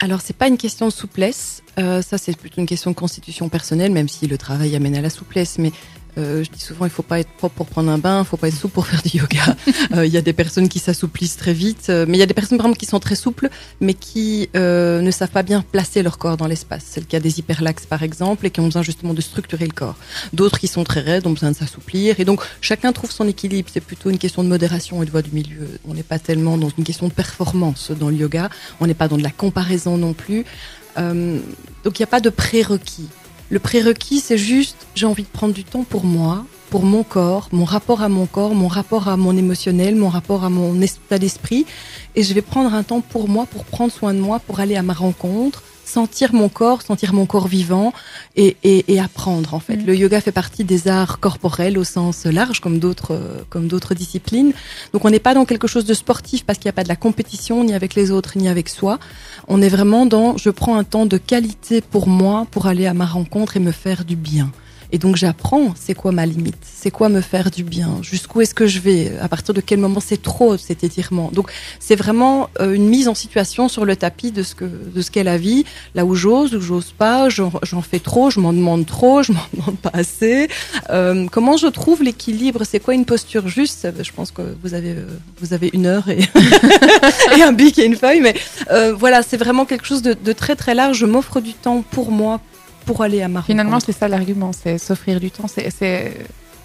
Alors, 0.01 0.19
c'est 0.19 0.35
pas 0.35 0.49
une 0.49 0.57
question 0.57 0.87
de 0.87 0.91
souplesse. 0.91 1.63
Euh, 1.77 2.01
ça, 2.01 2.17
c'est 2.17 2.35
plutôt 2.35 2.59
une 2.59 2.67
question 2.67 2.91
de 2.91 2.95
constitution 2.95 3.47
personnelle, 3.47 3.93
même 3.93 4.09
si 4.09 4.27
le 4.27 4.37
travail 4.37 4.75
amène 4.75 4.95
à 4.95 5.01
la 5.01 5.09
souplesse. 5.09 5.57
Mais 5.57 5.71
euh, 6.19 6.43
je 6.43 6.49
dis 6.51 6.59
souvent, 6.59 6.85
il 6.85 6.91
faut 6.91 7.03
pas 7.03 7.19
être 7.19 7.29
propre 7.29 7.55
pour 7.55 7.65
prendre 7.67 7.89
un 7.89 7.97
bain, 7.97 8.19
il 8.21 8.25
faut 8.25 8.37
pas 8.37 8.49
être 8.49 8.57
souple 8.57 8.73
pour 8.73 8.87
faire 8.87 9.01
du 9.01 9.17
yoga. 9.17 9.55
Euh, 9.95 10.05
Il 10.05 10.13
y 10.13 10.17
a 10.17 10.21
des 10.21 10.33
personnes 10.33 10.69
qui 10.69 10.77
s'assouplissent 10.77 11.37
très 11.37 11.53
vite, 11.53 11.87
euh, 11.89 12.05
mais 12.07 12.17
il 12.17 12.19
y 12.19 12.23
a 12.23 12.27
des 12.27 12.33
personnes, 12.33 12.57
par 12.57 12.67
exemple, 12.67 12.79
qui 12.79 12.85
sont 12.85 12.99
très 12.99 13.15
souples, 13.15 13.49
mais 13.81 13.95
qui 13.95 14.49
ne 14.53 15.11
savent 15.11 15.31
pas 15.31 15.41
bien 15.41 15.61
placer 15.61 16.03
leur 16.03 16.17
corps 16.17 16.37
dans 16.37 16.45
l'espace. 16.47 16.83
C'est 16.85 16.99
le 16.99 17.05
cas 17.05 17.19
des 17.19 17.39
hyperlaxes, 17.39 17.85
par 17.85 18.03
exemple, 18.03 18.45
et 18.45 18.51
qui 18.51 18.59
ont 18.59 18.65
besoin 18.65 18.83
justement 18.83 19.13
de 19.13 19.21
structurer 19.21 19.65
le 19.65 19.71
corps. 19.71 19.95
D'autres 20.33 20.59
qui 20.59 20.67
sont 20.67 20.83
très 20.83 20.99
raides 20.99 21.25
ont 21.25 21.31
besoin 21.31 21.51
de 21.51 21.55
s'assouplir. 21.55 22.19
Et 22.19 22.25
donc, 22.25 22.41
chacun 22.61 22.91
trouve 22.91 23.11
son 23.11 23.27
équilibre. 23.27 23.69
C'est 23.73 23.81
plutôt 23.81 24.09
une 24.09 24.19
question 24.19 24.43
de 24.43 24.49
modération 24.49 25.01
et 25.01 25.05
de 25.05 25.11
voie 25.11 25.23
du 25.23 25.31
milieu. 25.31 25.67
On 25.87 25.93
n'est 25.93 26.03
pas 26.03 26.19
tellement 26.19 26.57
dans 26.57 26.69
une 26.77 26.83
question 26.83 27.07
de 27.07 27.13
performance 27.13 27.91
dans 27.91 28.09
le 28.09 28.15
yoga. 28.15 28.49
On 28.79 28.85
n'est 28.85 28.93
pas 28.93 29.07
dans 29.07 29.17
de 29.17 29.23
la 29.23 29.31
comparaison 29.31 29.97
non 29.97 30.13
plus. 30.13 30.45
Donc 30.97 31.97
il 31.97 32.01
n'y 32.01 32.03
a 32.03 32.07
pas 32.07 32.19
de 32.19 32.29
prérequis. 32.29 33.07
Le 33.51 33.57
prérequis, 33.57 34.19
c'est 34.19 34.37
juste, 34.37 34.85
j'ai 34.93 35.07
envie 35.07 35.23
de 35.23 35.27
prendre 35.27 35.55
du 35.55 35.63
temps 35.63 35.83
pour 35.83 36.03
moi, 36.03 36.45
pour 36.69 36.83
mon 36.83 37.03
corps, 37.03 37.49
mon 37.51 37.65
rapport 37.65 38.03
à 38.03 38.09
mon 38.09 38.27
corps, 38.27 38.53
mon 38.53 38.67
rapport 38.67 39.07
à 39.07 39.17
mon 39.17 39.35
émotionnel, 39.35 39.95
mon 39.95 40.09
rapport 40.09 40.43
à 40.43 40.49
mon 40.49 40.79
état 40.81 41.17
d'esprit. 41.17 41.65
Et 42.15 42.21
je 42.21 42.33
vais 42.35 42.43
prendre 42.43 42.73
un 42.73 42.83
temps 42.83 43.01
pour 43.01 43.27
moi, 43.27 43.47
pour 43.47 43.65
prendre 43.65 43.91
soin 43.91 44.13
de 44.13 44.19
moi, 44.19 44.39
pour 44.39 44.59
aller 44.59 44.75
à 44.75 44.83
ma 44.83 44.93
rencontre, 44.93 45.63
sentir 45.89 46.33
mon 46.33 46.49
corps, 46.49 46.81
sentir 46.81 47.13
mon 47.13 47.25
corps 47.25 47.47
vivant 47.47 47.93
et, 48.35 48.55
et, 48.63 48.93
et 48.93 48.99
apprendre 48.99 49.53
en 49.53 49.59
fait. 49.59 49.77
Mm. 49.77 49.85
Le 49.85 49.95
yoga 49.95 50.21
fait 50.21 50.31
partie 50.31 50.63
des 50.63 50.87
arts 50.87 51.19
corporels 51.19 51.77
au 51.77 51.83
sens 51.83 52.25
large, 52.25 52.59
comme 52.61 52.79
d'autres 52.79 53.13
euh, 53.13 53.43
comme 53.49 53.67
d'autres 53.67 53.95
disciplines. 53.95 54.53
Donc 54.93 55.05
on 55.05 55.09
n'est 55.09 55.19
pas 55.19 55.33
dans 55.33 55.45
quelque 55.45 55.67
chose 55.67 55.85
de 55.85 55.93
sportif 55.93 56.45
parce 56.45 56.59
qu'il 56.59 56.67
n'y 56.67 56.75
a 56.75 56.79
pas 56.81 56.83
de 56.83 56.89
la 56.89 56.95
compétition 56.95 57.63
ni 57.63 57.73
avec 57.73 57.95
les 57.95 58.11
autres 58.11 58.37
ni 58.37 58.47
avec 58.47 58.69
soi. 58.69 58.99
On 59.47 59.61
est 59.61 59.69
vraiment 59.69 60.05
dans 60.05 60.37
je 60.37 60.49
prends 60.49 60.77
un 60.77 60.83
temps 60.83 61.05
de 61.05 61.17
qualité 61.17 61.81
pour 61.81 62.07
moi 62.07 62.45
pour 62.51 62.67
aller 62.67 62.85
à 62.85 62.93
ma 62.93 63.05
rencontre 63.05 63.57
et 63.57 63.59
me 63.59 63.71
faire 63.71 64.05
du 64.05 64.15
bien. 64.15 64.51
Et 64.91 64.97
donc 64.97 65.15
j'apprends 65.15 65.73
c'est 65.79 65.93
quoi 65.93 66.11
ma 66.11 66.25
limite, 66.25 66.57
c'est 66.63 66.91
quoi 66.91 67.09
me 67.09 67.21
faire 67.21 67.51
du 67.51 67.63
bien, 67.63 67.99
jusqu'où 68.01 68.41
est-ce 68.41 68.53
que 68.53 68.67
je 68.67 68.79
vais, 68.79 69.11
à 69.21 69.27
partir 69.27 69.53
de 69.53 69.61
quel 69.61 69.79
moment 69.79 69.99
c'est 69.99 70.21
trop 70.21 70.57
cet 70.57 70.83
étirement. 70.83 71.29
Donc 71.33 71.51
c'est 71.79 71.95
vraiment 71.95 72.49
euh, 72.59 72.73
une 72.73 72.87
mise 72.87 73.07
en 73.07 73.15
situation 73.15 73.67
sur 73.69 73.85
le 73.85 73.95
tapis 73.95 74.31
de 74.31 74.43
ce 74.43 74.55
que 74.55 74.65
de 74.65 75.01
ce 75.01 75.11
qu'est 75.11 75.23
la 75.23 75.37
vie, 75.37 75.65
là 75.95 76.05
où 76.05 76.15
j'ose, 76.15 76.55
où 76.55 76.61
j'ose 76.61 76.93
pas, 76.97 77.29
j'en 77.29 77.81
fais 77.81 77.99
trop, 77.99 78.29
je 78.29 78.39
m'en 78.39 78.53
demande 78.53 78.85
trop, 78.85 79.21
je 79.21 79.31
m'en 79.31 79.45
demande 79.53 79.77
pas 79.77 79.91
assez. 79.93 80.47
Euh, 80.89 81.27
comment 81.31 81.57
je 81.57 81.67
trouve 81.67 82.03
l'équilibre? 82.03 82.63
C'est 82.63 82.79
quoi 82.79 82.93
une 82.93 83.05
posture 83.05 83.47
juste? 83.47 83.87
Je 84.01 84.11
pense 84.11 84.31
que 84.31 84.41
vous 84.63 84.73
avez 84.73 84.91
euh, 84.91 85.05
vous 85.39 85.53
avez 85.53 85.69
une 85.73 85.85
heure 85.85 86.09
et, 86.09 86.19
et 87.37 87.43
un 87.43 87.51
bic 87.51 87.77
et 87.79 87.85
une 87.85 87.95
feuille, 87.95 88.21
mais 88.21 88.33
euh, 88.71 88.93
voilà, 88.93 89.21
c'est 89.21 89.37
vraiment 89.37 89.65
quelque 89.65 89.85
chose 89.85 90.01
de, 90.01 90.13
de 90.13 90.33
très 90.33 90.55
très 90.55 90.73
large. 90.73 90.97
Je 90.97 91.05
m'offre 91.05 91.41
du 91.41 91.53
temps 91.53 91.83
pour 91.91 92.11
moi, 92.11 92.41
pour 92.85 93.01
aller 93.01 93.21
à 93.21 93.27
ma 93.27 93.41
Finalement, 93.41 93.79
c'est 93.79 93.91
ça 93.91 94.07
l'argument, 94.07 94.51
c'est 94.53 94.77
s'offrir 94.77 95.19
du 95.19 95.31
temps. 95.31 95.47
C'est, 95.47 95.69
c'est- 95.69 96.17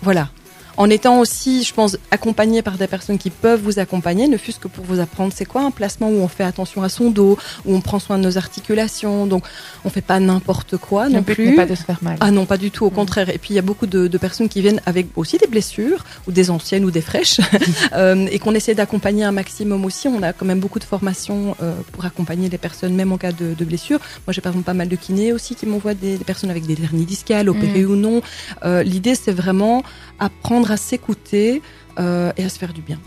Voilà. 0.02 0.28
En 0.76 0.90
étant 0.90 1.18
aussi, 1.20 1.62
je 1.62 1.72
pense, 1.74 1.96
accompagné 2.10 2.62
par 2.62 2.76
des 2.78 2.86
personnes 2.86 3.18
qui 3.18 3.30
peuvent 3.30 3.60
vous 3.62 3.78
accompagner, 3.78 4.28
ne 4.28 4.36
fût-ce 4.36 4.58
que 4.58 4.68
pour 4.68 4.84
vous 4.84 5.00
apprendre 5.00 5.32
c'est 5.34 5.44
quoi 5.44 5.62
un 5.62 5.70
placement 5.70 6.08
où 6.08 6.16
on 6.20 6.28
fait 6.28 6.44
attention 6.44 6.82
à 6.82 6.88
son 6.88 7.10
dos, 7.10 7.38
où 7.64 7.74
on 7.74 7.80
prend 7.80 7.98
soin 7.98 8.18
de 8.18 8.24
nos 8.24 8.36
articulations. 8.38 9.26
Donc, 9.26 9.44
on 9.84 9.90
fait 9.90 10.00
pas 10.00 10.20
n'importe 10.20 10.76
quoi 10.76 11.08
non 11.08 11.22
plus. 11.22 11.46
n'est 11.50 11.56
pas 11.56 11.66
de 11.66 11.74
se 11.74 11.82
faire 11.84 11.98
mal. 12.02 12.16
Ah 12.20 12.30
non, 12.30 12.46
pas 12.46 12.56
du 12.56 12.70
tout, 12.70 12.84
au 12.86 12.90
Mm. 12.90 12.94
contraire. 12.94 13.28
Et 13.30 13.38
puis 13.38 13.50
il 13.52 13.56
y 13.56 13.58
a 13.58 13.62
beaucoup 13.62 13.86
de, 13.86 14.06
de 14.08 14.18
personnes 14.18 14.48
qui 14.48 14.60
viennent 14.62 14.80
avec 14.86 15.06
aussi 15.16 15.38
des 15.38 15.46
blessures, 15.46 16.04
ou 16.26 16.32
des 16.32 16.50
anciennes 16.50 16.84
ou 16.84 16.90
des 16.90 17.00
fraîches, 17.00 17.40
euh, 17.94 18.26
et 18.30 18.38
qu'on 18.38 18.54
essaie 18.54 18.74
d'accompagner 18.74 19.24
un 19.24 19.32
maximum 19.32 19.84
aussi. 19.84 20.08
On 20.08 20.22
a 20.22 20.32
quand 20.32 20.46
même 20.46 20.60
beaucoup 20.60 20.78
de 20.78 20.84
formations 20.84 21.56
euh, 21.62 21.72
pour 21.92 22.04
accompagner 22.04 22.48
les 22.48 22.58
personnes, 22.58 22.94
même 22.94 23.12
en 23.12 23.18
cas 23.18 23.32
de, 23.32 23.54
de 23.54 23.64
blessure. 23.64 23.98
Moi, 24.26 24.32
j'ai 24.32 24.40
par 24.40 24.52
exemple 24.52 24.66
pas 24.66 24.74
mal 24.74 24.88
de 24.88 24.96
kinés 24.96 25.32
aussi 25.32 25.54
qui 25.54 25.66
m'envoient 25.66 25.94
des, 25.94 26.16
des 26.18 26.24
personnes 26.24 26.50
avec 26.50 26.66
des 26.66 26.76
hernies 26.82 27.04
discales, 27.04 27.48
opérées 27.48 27.84
ou 27.84 27.96
non. 27.96 28.22
Euh, 28.64 28.82
L'idée, 28.82 29.14
c'est 29.14 29.32
vraiment 29.32 29.82
apprendre 30.18 30.70
à 30.70 30.76
s'écouter 30.76 31.62
euh, 31.98 32.32
et 32.36 32.44
à 32.44 32.48
se 32.48 32.58
faire 32.58 32.72
du 32.72 32.82
bien. 32.82 32.98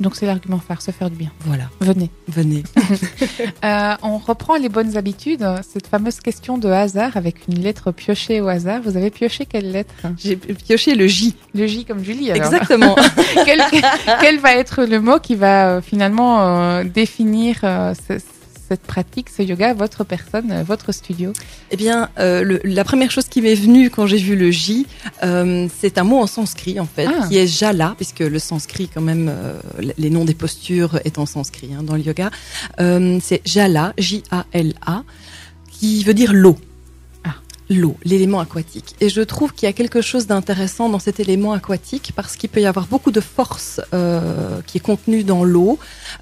Donc 0.00 0.16
c'est 0.16 0.26
l'argument 0.26 0.58
phare, 0.58 0.82
se 0.82 0.90
faire 0.90 1.08
du 1.08 1.16
bien. 1.16 1.30
Voilà, 1.40 1.64
Venez. 1.80 2.10
venez. 2.28 2.62
Euh, 3.64 3.94
on 4.02 4.18
reprend 4.18 4.56
les 4.56 4.68
bonnes 4.68 4.96
habitudes. 4.96 5.46
Cette 5.62 5.86
fameuse 5.86 6.20
question 6.20 6.58
de 6.58 6.68
hasard 6.68 7.16
avec 7.16 7.48
une 7.48 7.60
lettre 7.60 7.92
piochée 7.92 8.42
au 8.42 8.48
hasard. 8.48 8.82
Vous 8.82 8.96
avez 8.96 9.10
pioché 9.10 9.46
quelle 9.46 9.70
lettre? 9.72 9.94
J'ai 10.18 10.36
pioché 10.36 10.94
le 10.94 11.06
J. 11.06 11.34
Le 11.54 11.66
J 11.66 11.86
comme 11.86 12.04
Julie. 12.04 12.30
Alors. 12.30 12.44
Exactement. 12.44 12.94
quel, 13.46 13.62
quel 14.20 14.38
va 14.38 14.54
être 14.54 14.84
le 14.84 15.00
mot 15.00 15.18
qui 15.18 15.34
va 15.34 15.68
euh, 15.68 15.80
finalement 15.80 16.42
euh, 16.42 16.84
définir 16.84 17.60
euh, 17.64 17.94
cette 18.68 18.82
pratique, 18.82 19.28
ce 19.28 19.42
yoga, 19.42 19.74
votre 19.74 20.04
personne, 20.04 20.50
euh, 20.52 20.62
votre 20.62 20.92
studio 20.92 21.32
Eh 21.70 21.76
bien, 21.76 22.08
euh, 22.18 22.42
le- 22.42 22.60
la 22.64 22.84
première 22.84 23.10
chose 23.10 23.28
qui 23.28 23.40
m'est 23.42 23.54
venue 23.54 23.90
quand 23.90 24.06
j'ai 24.06 24.16
vu 24.18 24.36
le 24.36 24.50
J, 24.50 24.86
euh, 25.22 25.68
c'est 25.80 25.98
un 25.98 26.04
mot 26.04 26.18
en 26.18 26.26
sanskrit 26.26 26.80
en 26.80 26.86
fait, 26.86 27.06
Ah. 27.08 27.26
qui 27.28 27.36
est 27.36 27.46
jala, 27.46 27.94
puisque 27.96 28.20
le 28.20 28.38
sanskrit 28.38 28.88
quand 28.92 29.00
même, 29.02 29.28
euh, 29.30 29.60
les 29.98 30.10
noms 30.10 30.24
des 30.24 30.34
postures 30.34 30.98
est 31.04 31.18
en 31.18 31.26
sanskrit 31.26 31.70
hein, 31.74 31.82
dans 31.82 31.94
le 31.96 32.02
yoga. 32.02 32.30
C'est 33.20 33.42
jala, 33.44 33.92
J-A-L-A, 33.98 35.04
qui 35.70 36.04
veut 36.04 36.14
dire 36.14 36.32
l'eau. 36.32 36.56
L'eau, 37.70 37.96
l'élément 38.04 38.40
aquatique. 38.40 38.94
Et 39.00 39.08
je 39.08 39.22
trouve 39.22 39.54
qu'il 39.54 39.66
y 39.66 39.70
a 39.70 39.72
quelque 39.72 40.02
chose 40.02 40.26
d'intéressant 40.26 40.90
dans 40.90 40.98
cet 40.98 41.18
élément 41.18 41.52
aquatique 41.52 42.12
parce 42.14 42.36
qu'il 42.36 42.50
peut 42.50 42.60
y 42.60 42.66
avoir 42.66 42.86
beaucoup 42.86 43.10
de 43.10 43.20
force 43.20 43.80
euh, 43.94 44.60
qui 44.66 44.76
est 44.78 44.80
contenue 44.80 45.24
dans 45.24 45.44
l'eau. 45.44 45.78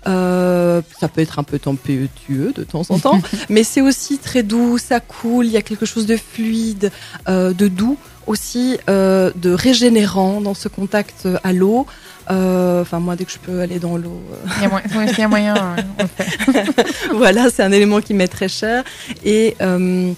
Euh, 0.07 0.83
ça 1.01 1.09
peut 1.09 1.21
être 1.21 1.41
un 1.41 1.43
peu 1.43 1.59
tempétueux 1.59 2.53
de 2.55 2.63
temps 2.63 2.85
en 2.91 2.99
temps, 2.99 3.21
mais 3.49 3.65
c'est 3.65 3.81
aussi 3.81 4.19
très 4.19 4.43
doux, 4.45 4.79
ça 4.79 5.01
coule, 5.01 5.47
il 5.47 5.53
y 5.53 5.57
a 5.57 5.63
quelque 5.63 5.87
chose 5.87 6.07
de 6.07 6.17
fluide, 6.17 6.93
euh, 7.29 7.53
de 7.53 7.67
doux, 7.67 7.99
aussi 8.29 8.79
euh, 8.89 9.33
de 9.35 9.51
régénérant 9.51 10.41
dans 10.41 10.55
ce 10.55 10.69
contact 10.69 11.27
à 11.43 11.53
l'eau. 11.53 11.87
Euh, 12.31 12.83
Enfin, 12.83 13.01
moi, 13.01 13.17
dès 13.17 13.25
que 13.25 13.33
je 13.33 13.39
peux 13.39 13.61
aller 13.61 13.79
dans 13.79 13.97
l'eau, 13.97 14.21
euh, 14.33 14.49
Il 14.59 14.63
y 14.63 14.67
a 14.67 14.69
moyen, 14.69 15.09
s'il 15.09 15.19
y 15.19 15.23
a 15.23 15.29
moyen 15.29 15.55
on 15.99 16.07
fait. 16.07 16.87
voilà, 17.15 17.51
c'est 17.51 17.63
un 17.63 17.73
élément 17.73 18.01
qui 18.01 18.15
m'est 18.15 18.29
très 18.29 18.49
cher. 18.49 18.85
Et 19.25 19.57
euh, 19.61 20.13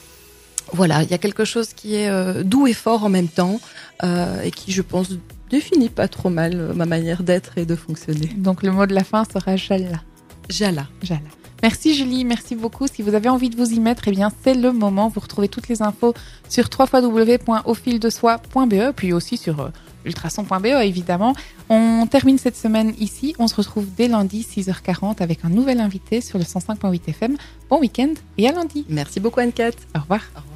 voilà, 0.75 1.03
il 1.03 1.11
y 1.11 1.15
a 1.15 1.19
quelque 1.19 1.45
chose 1.45 1.73
qui 1.73 1.95
est 1.95 2.11
euh, 2.11 2.43
doux 2.43 2.67
et 2.67 2.73
fort 2.73 3.05
en 3.05 3.09
même 3.09 3.29
temps, 3.29 3.61
euh, 4.03 4.43
et 4.43 4.51
qui, 4.51 4.73
je 4.73 4.83
pense, 4.83 5.11
définit 5.49 5.89
pas 5.89 6.09
trop 6.09 6.31
mal 6.31 6.55
euh, 6.55 6.75
ma 6.75 6.85
manière 6.85 7.23
d'être 7.23 7.59
et 7.59 7.65
de 7.65 7.77
fonctionner. 7.77 8.27
Donc 8.37 8.65
le 8.65 8.73
mot 8.73 8.87
de 8.87 8.95
la 8.95 9.05
fin 9.05 9.23
sera 9.25 9.55
Jala. 9.57 10.03
Jala. 10.49 10.89
Jala. 11.03 11.21
Merci 11.63 11.95
Julie, 11.95 12.25
merci 12.25 12.57
beaucoup. 12.57 12.89
Si 12.89 13.03
vous 13.03 13.15
avez 13.15 13.29
envie 13.29 13.51
de 13.51 13.57
vous 13.57 13.73
y 13.73 13.79
mettre, 13.81 14.09
eh 14.09 14.11
bien 14.11 14.31
c'est 14.43 14.55
le 14.55 14.73
moment. 14.73 15.09
Vous 15.09 15.21
retrouvez 15.21 15.47
toutes 15.49 15.69
les 15.69 15.81
infos 15.81 16.13
sur 16.49 16.69
www.aufildesoi.be, 16.77 18.93
puis 18.95 19.13
aussi 19.15 19.37
sur 19.37 19.71
ultrason.be 20.05 20.67
évidemment. 20.83 21.35
On 21.71 22.07
termine 22.11 22.37
cette 22.37 22.57
semaine 22.57 22.93
ici. 22.99 23.37
On 23.39 23.47
se 23.47 23.55
retrouve 23.55 23.87
dès 23.97 24.09
lundi 24.09 24.43
6h40 24.43 25.23
avec 25.23 25.45
un 25.45 25.49
nouvel 25.49 25.81
invité 25.81 26.21
sur 26.21 26.37
le 26.37 26.45
105.8 26.45 27.09
FM. 27.09 27.37
Bon 27.71 27.79
week-end 27.81 28.13
et 28.37 28.49
à 28.49 28.53
lundi. 28.53 28.85
Merci 28.89 29.21
beaucoup 29.21 29.39
Anne-Cat. 29.41 29.71
Au 29.97 30.01
revoir. 30.01 30.21
Au 30.37 30.41
revoir. 30.41 30.54